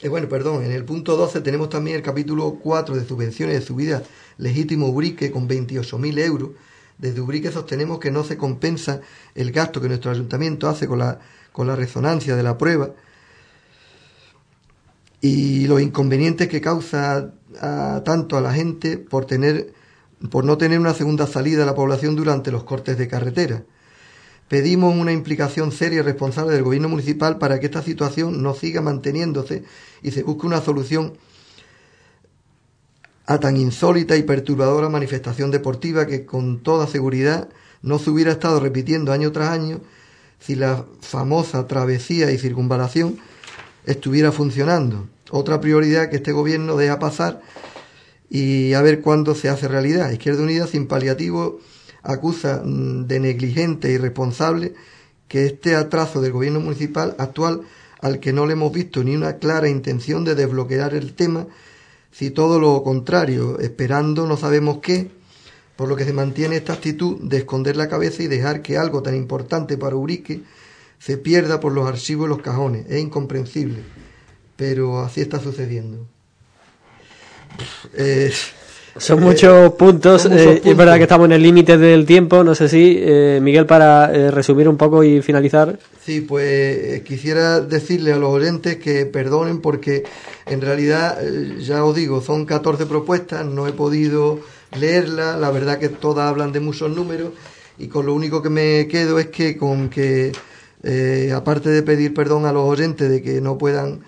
eh, 0.03 0.09
bueno, 0.09 0.29
perdón, 0.29 0.65
en 0.65 0.73
el 0.73 0.85
punto 0.85 1.17
12 1.17 1.41
tenemos 1.41 1.69
también 1.69 1.97
el 1.97 2.03
capítulo 2.03 2.59
4 2.63 2.97
de 2.97 3.07
subvenciones 3.07 3.61
de 3.61 3.65
subida 3.65 4.03
legítimo 4.39 4.89
Ubrique 4.89 5.31
con 5.31 5.49
28.000 5.49 6.19
euros. 6.19 6.51
Desde 6.99 7.21
Ubrique 7.21 7.51
sostenemos 7.51 7.99
que 7.99 8.11
no 8.11 8.23
se 8.23 8.37
compensa 8.37 9.01
el 9.35 9.51
gasto 9.53 9.81
que 9.81 9.89
nuestro 9.89 10.11
ayuntamiento 10.11 10.69
hace 10.69 10.87
con 10.87 10.99
la 10.99 11.19
con 11.53 11.67
la 11.67 11.77
resonancia 11.77 12.35
de 12.35 12.43
la 12.43 12.59
prueba 12.59 12.91
y 15.21 15.67
los 15.67 15.81
inconvenientes 15.81 16.49
que 16.49 16.61
causa 16.61 17.33
tanto 18.05 18.37
a 18.37 18.41
la 18.41 18.53
gente 18.53 18.99
por 18.99 19.27
tener 19.27 19.73
por 20.31 20.45
no 20.45 20.57
tener 20.57 20.81
una 20.81 20.95
segunda 20.95 21.27
salida 21.27 21.63
a 21.63 21.67
la 21.67 21.75
población 21.75 22.17
durante 22.17 22.51
los 22.51 22.65
cortes 22.65 22.97
de 22.97 23.09
carretera. 23.09 23.65
Pedimos 24.53 24.95
una 24.95 25.13
implicación 25.13 25.73
seria 25.73 26.01
y 26.01 26.03
responsable 26.03 26.53
del 26.53 26.63
gobierno 26.63 26.91
municipal 26.91 27.39
para 27.39 27.59
que 27.59 27.65
esta 27.65 27.81
situación 27.81 28.43
no 28.43 28.53
siga 28.53 28.83
manteniéndose 28.83 29.65
y 30.03 30.11
se 30.11 30.25
busque 30.25 30.47
una 30.47 30.61
solución 30.61 31.15
a 33.25 33.41
tan 33.41 33.57
insólita 33.57 34.15
y 34.15 34.25
perturbadora 34.25 34.91
manifestación 34.91 35.51
deportiva 35.51 36.07
que 36.07 36.27
con 36.27 36.63
toda 36.63 36.87
seguridad 36.87 37.49
no 37.81 37.99
se 37.99 38.11
hubiera 38.11 38.33
estado 38.33 38.61
repitiendo 38.61 39.11
año 39.11 39.33
tras 39.33 39.49
año 39.49 39.81
si 40.39 40.55
la 40.55 40.85
famosa 41.01 41.67
travesía 41.67 42.31
y 42.31 42.37
circunvalación 42.37 43.17
estuviera 43.87 44.33
funcionando. 44.33 45.09
Otra 45.31 45.63
prioridad 45.63 46.11
que 46.11 46.17
este 46.17 46.33
gobierno 46.33 46.77
deja 46.77 46.99
pasar 46.99 47.41
y 48.29 48.75
a 48.75 48.83
ver 48.83 49.01
cuándo 49.01 49.35
se 49.35 49.49
hace 49.49 49.67
realidad. 49.67 50.11
Izquierda 50.11 50.43
Unida, 50.43 50.67
sin 50.67 50.89
paliativo, 50.89 51.61
acusa 52.03 52.63
mm, 52.65 53.07
de 53.07 53.21
negligente 53.21 53.89
e 53.89 53.93
irresponsable 53.93 54.75
que 55.29 55.47
este 55.47 55.75
atraso 55.75 56.21
del 56.21 56.33
gobierno 56.33 56.61
municipal 56.61 57.15
actual, 57.19 57.63
al 58.01 58.21
que 58.21 58.33
no 58.33 58.47
le 58.47 58.55
hemos 58.55 58.73
visto 58.73 59.03
ni 59.03 59.15
una 59.15 59.39
clara 59.39 59.69
intención 59.69 60.25
de 60.25 60.35
desbloquear 60.35 60.95
el 60.95 61.15
tema, 61.15 61.47
si 62.11 62.31
todo 62.31 62.61
lo 62.61 62.83
contrario, 62.83 63.59
esperando 63.59 64.27
no 64.27 64.37
sabemos 64.37 64.79
qué, 64.83 65.11
por 65.77 65.89
lo 65.89 65.97
que 65.97 66.05
se 66.05 66.13
mantiene 66.13 66.57
esta 66.57 66.75
actitud 66.75 67.19
de 67.23 67.39
esconder 67.39 67.77
la 67.77 67.89
cabeza 67.89 68.23
y 68.23 68.27
dejar 68.27 68.61
que 68.61 68.77
algo 68.77 69.03
tan 69.03 69.17
importante 69.17 69.79
para 69.79 69.97
Urique 69.97 70.43
se 70.99 71.17
pierda 71.17 71.59
por 71.61 71.73
los 71.73 71.89
archivos 71.89 72.27
y 72.27 72.29
los 72.29 72.43
cajones. 72.43 72.87
Es 72.89 73.01
incomprensible, 73.01 73.83
pero 74.57 75.01
así 75.01 75.21
está 75.21 75.41
sucediendo. 75.41 76.07
Eh, 77.95 78.33
son 78.97 79.21
muchos 79.21 79.73
puntos. 79.73 80.27
Eh, 80.27 80.61
es 80.65 80.77
verdad 80.77 80.97
que 80.97 81.03
estamos 81.03 81.27
en 81.27 81.33
el 81.33 81.43
límite 81.43 81.79
del 81.79 82.05
tiempo. 82.05 82.45
No 82.45 82.55
sé 82.55 82.69
si, 82.69 82.99
eh, 83.01 83.41
Miguel, 83.43 83.67
para 83.67 84.13
eh, 84.13 84.31
resumir 84.31 84.69
un 84.69 84.77
poco 84.77 85.03
y 85.03 85.23
finalizar. 85.23 85.79
Sí, 86.05 86.21
pues 86.21 87.03
quisiera 87.03 87.61
decirle 87.61 88.13
a 88.13 88.17
los 88.17 88.31
oyentes 88.31 88.77
que 88.77 89.07
perdonen 89.07 89.61
porque 89.61 90.05
en 90.47 90.61
realidad, 90.61 91.19
ya 91.59 91.85
os 91.85 91.95
digo, 91.97 92.21
son 92.21 92.45
14 92.45 92.87
propuestas, 92.87 93.47
no 93.47 93.67
he 93.67 93.73
podido 93.73 94.41
leerlas. 94.79 95.39
La 95.39 95.51
verdad 95.51 95.79
que 95.79 95.89
todas 95.89 96.29
hablan 96.29 96.53
de 96.53 96.61
muchos 96.61 96.91
números 96.91 97.31
y 97.79 97.89
con 97.89 98.07
lo 98.07 98.15
único 98.15 98.43
que 98.43 98.51
me 98.51 98.89
quedo 98.89 99.19
es 99.19 99.29
que 99.29 99.57
con 99.57 99.89
que, 99.89 100.33
aparte 101.35 101.71
de 101.71 101.83
pedir 101.83 102.13
perdón 102.13 102.45
a 102.45 102.53
los 102.53 102.65
oyentes 102.65 103.09
de 103.09 103.23
que 103.23 103.41
no 103.41 103.57
puedan 103.57 104.01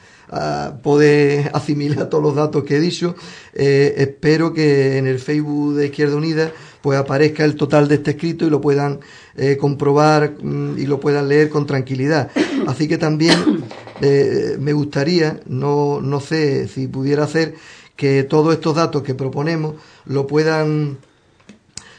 poder 0.83 1.51
asimilar 1.55 2.09
todos 2.09 2.23
los 2.23 2.35
datos 2.35 2.65
que 2.65 2.77
he 2.77 2.81
dicho. 2.81 3.15
Eh, 3.53 3.95
espero 3.99 4.53
que 4.53 4.99
en 4.99 5.07
el 5.07 5.19
Facebook 5.19 5.75
de 5.75 5.87
Izquierda 5.87 6.17
Unida 6.17 6.53
pues 6.83 6.99
aparezca 6.99 7.45
el 7.45 7.57
total 7.57 7.89
de 7.89 7.95
este 7.95 8.11
escrito 8.11 8.47
y 8.47 8.51
lo 8.51 8.61
puedan 8.61 9.01
eh, 9.37 9.57
comprobar 9.57 10.35
mm, 10.43 10.79
y 10.79 10.87
lo 10.87 11.01
puedan 11.01 11.29
leer 11.29 11.49
con 11.49 11.67
tranquilidad. 11.67 12.31
Así 12.67 12.89
que 12.89 12.99
también 12.99 13.65
eh, 14.03 14.57
me 14.61 14.73
gustaría, 14.73 15.41
no, 15.47 16.01
no 16.03 16.21
sé 16.21 16.69
si 16.69 16.87
pudiera 16.87 17.25
hacer, 17.25 17.55
que 17.97 18.25
todos 18.25 18.53
estos 18.53 18.75
datos 18.75 19.03
que 19.03 19.15
proponemos 19.15 19.77
lo 20.05 20.27
puedan 20.27 20.99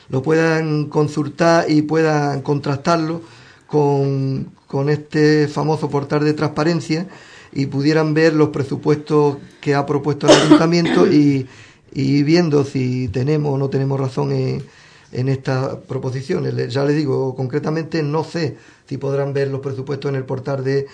lo 0.10 0.22
puedan 0.22 0.86
consultar 0.86 1.66
y 1.68 1.82
puedan 1.82 2.42
contrastarlo 2.42 3.22
con, 3.66 4.52
con 4.68 4.90
este 4.90 5.48
famoso 5.48 5.90
portal 5.90 6.24
de 6.24 6.34
transparencia 6.34 7.08
y 7.56 7.66
pudieran 7.68 8.14
ver 8.14 8.34
los 8.34 8.49
presupuestos 8.49 9.38
que 9.62 9.74
ha 9.74 9.86
propuesto 9.86 10.28
el 10.28 10.34
ayuntamiento 10.41 11.08
y, 11.12 11.47
y 11.93 12.24
viendo 12.24 12.64
si 12.64 13.08
tenemos 13.08 13.53
o 13.53 13.58
no 13.58 13.70
tenemos 13.70 13.99
razón 13.99 14.32
en, 14.32 14.64
en 15.12 15.30
estas 15.30 15.76
proposiciones. 15.88 16.72
Ya 16.72 16.84
les 16.84 16.95
digo, 16.95 17.34
concretamente 17.36 18.03
no 18.03 18.24
sé 18.24 18.58
si 18.88 18.97
podrán 18.97 19.34
ver 19.34 19.47
los 19.47 19.62
presupuestos 19.62 20.10
en 20.10 20.16
el 20.16 20.26
portal 20.26 20.64
de, 20.64 20.88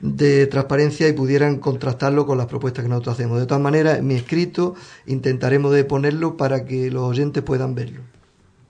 de 0.00 0.46
transparencia 0.46 1.06
y 1.08 1.12
pudieran 1.12 1.58
contrastarlo 1.58 2.26
con 2.26 2.38
las 2.38 2.46
propuestas 2.46 2.82
que 2.82 2.88
nosotros 2.88 3.14
hacemos. 3.14 3.38
De 3.38 3.46
todas 3.46 3.62
maneras, 3.62 3.98
en 3.98 4.06
mi 4.06 4.14
escrito 4.14 4.74
intentaremos 5.06 5.72
de 5.72 5.84
ponerlo 5.84 6.36
para 6.36 6.64
que 6.64 6.90
los 6.90 7.04
oyentes 7.04 7.42
puedan 7.42 7.74
verlo. 7.74 8.00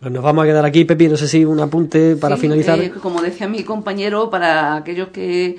Pues 0.01 0.13
nos 0.13 0.25
vamos 0.25 0.43
a 0.43 0.47
quedar 0.49 0.65
aquí, 0.65 0.85
Pepi, 0.85 1.07
no 1.07 1.17
sé 1.17 1.29
si 1.29 1.45
un 1.45 1.61
apunte 1.61 2.17
para 2.17 2.37
finalizar. 2.37 2.81
Eh, 2.81 2.91
como 3.01 3.23
decía 3.23 3.47
mi 3.47 3.63
compañero, 3.63 4.31
para 4.31 4.75
aquellos 4.75 5.09
que 5.09 5.59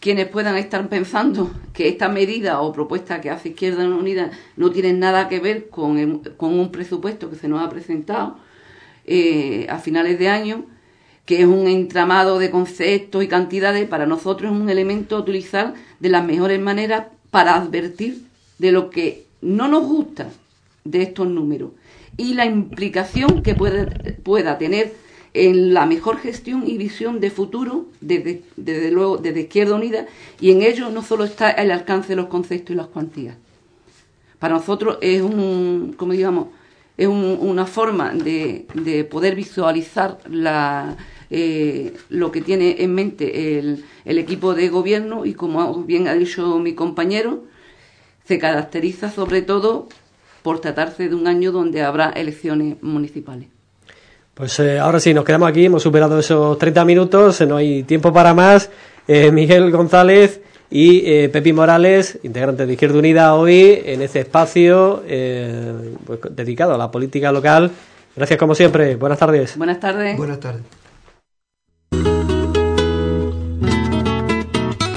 quienes 0.00 0.28
puedan 0.28 0.56
estar 0.56 0.88
pensando 0.88 1.50
que 1.72 1.88
esta 1.88 2.08
medida 2.08 2.60
o 2.60 2.72
propuesta 2.72 3.20
que 3.20 3.30
hace 3.30 3.50
Izquierda 3.50 3.86
Unida 3.86 4.30
no 4.56 4.70
tienen 4.70 5.00
nada 5.00 5.28
que 5.28 5.40
ver 5.40 5.68
con, 5.68 6.22
un 6.38 6.72
presupuesto 6.72 7.30
que 7.30 7.36
se 7.36 7.48
nos 7.48 7.64
ha 7.64 7.70
presentado 7.70 8.36
eh, 9.04 9.66
a 9.68 9.78
finales 9.78 10.18
de 10.18 10.28
año, 10.28 10.64
que 11.24 11.40
es 11.40 11.46
un 11.46 11.66
entramado 11.66 12.38
de 12.38 12.50
conceptos 12.50 13.24
y 13.24 13.28
cantidades, 13.28 13.88
para 13.88 14.06
nosotros 14.06 14.52
es 14.52 14.60
un 14.60 14.70
elemento 14.70 15.16
a 15.16 15.20
utilizar 15.20 15.74
de 15.98 16.08
las 16.08 16.24
mejores 16.24 16.60
maneras 16.60 17.06
para 17.30 17.56
advertir 17.56 18.22
de 18.58 18.72
lo 18.72 18.90
que 18.90 19.26
no 19.40 19.68
nos 19.68 19.84
gusta 19.84 20.28
de 20.84 21.02
estos 21.02 21.28
números 21.28 21.70
y 22.16 22.34
la 22.34 22.46
implicación 22.46 23.42
que 23.42 23.54
pueda 23.54 24.58
tener 24.58 24.94
en 25.36 25.74
la 25.74 25.86
mejor 25.86 26.18
gestión 26.18 26.64
y 26.66 26.78
visión 26.78 27.20
de 27.20 27.30
futuro, 27.30 27.86
desde, 28.00 28.42
luego 28.90 29.18
desde 29.18 29.42
Izquierda 29.42 29.74
Unida, 29.74 30.06
y 30.40 30.50
en 30.50 30.62
ello 30.62 30.90
no 30.90 31.02
solo 31.02 31.24
está 31.24 31.50
el 31.50 31.70
alcance 31.70 32.08
de 32.08 32.16
los 32.16 32.26
conceptos 32.26 32.72
y 32.72 32.76
las 32.76 32.86
cuantías. 32.86 33.36
Para 34.38 34.54
nosotros 34.54 34.98
es 35.00 35.22
un, 35.22 35.94
como 35.96 36.12
digamos, 36.12 36.48
es 36.96 37.08
una 37.08 37.66
forma 37.66 38.12
de, 38.12 38.66
de, 38.74 39.04
poder 39.04 39.34
visualizar 39.34 40.18
la, 40.30 40.96
eh, 41.28 41.94
lo 42.08 42.32
que 42.32 42.40
tiene 42.40 42.82
en 42.82 42.94
mente 42.94 43.58
el 43.58 44.18
equipo 44.18 44.54
de 44.54 44.70
gobierno 44.70 45.26
y 45.26 45.34
como 45.34 45.82
bien 45.84 46.08
ha 46.08 46.14
dicho 46.14 46.58
mi 46.58 46.74
compañero, 46.74 47.44
se 48.24 48.38
caracteriza 48.38 49.10
sobre 49.10 49.42
todo 49.42 49.88
por 50.42 50.60
tratarse 50.60 51.08
de 51.08 51.14
un 51.14 51.26
año 51.26 51.52
donde 51.52 51.82
habrá 51.82 52.10
elecciones 52.10 52.82
municipales. 52.82 53.55
Pues 54.36 54.60
eh, 54.60 54.78
ahora 54.78 55.00
sí, 55.00 55.14
nos 55.14 55.24
quedamos 55.24 55.48
aquí, 55.48 55.64
hemos 55.64 55.82
superado 55.82 56.18
esos 56.18 56.58
30 56.58 56.84
minutos, 56.84 57.40
no 57.40 57.56
hay 57.56 57.84
tiempo 57.84 58.12
para 58.12 58.34
más. 58.34 58.68
Eh, 59.08 59.32
Miguel 59.32 59.70
González 59.70 60.42
y 60.68 61.10
eh, 61.10 61.30
Pepi 61.30 61.54
Morales, 61.54 62.18
integrantes 62.22 62.66
de 62.66 62.74
Izquierda 62.74 62.98
Unida, 62.98 63.34
hoy 63.34 63.80
en 63.86 64.02
este 64.02 64.20
espacio 64.20 65.02
pues, 66.04 66.20
dedicado 66.32 66.74
a 66.74 66.76
la 66.76 66.90
política 66.90 67.32
local. 67.32 67.70
Gracias 68.14 68.38
como 68.38 68.54
siempre, 68.54 68.96
buenas 68.96 69.18
tardes. 69.18 69.56
Buenas 69.56 69.80
tardes. 69.80 70.18
Buenas 70.18 70.38
tardes. 70.38 70.75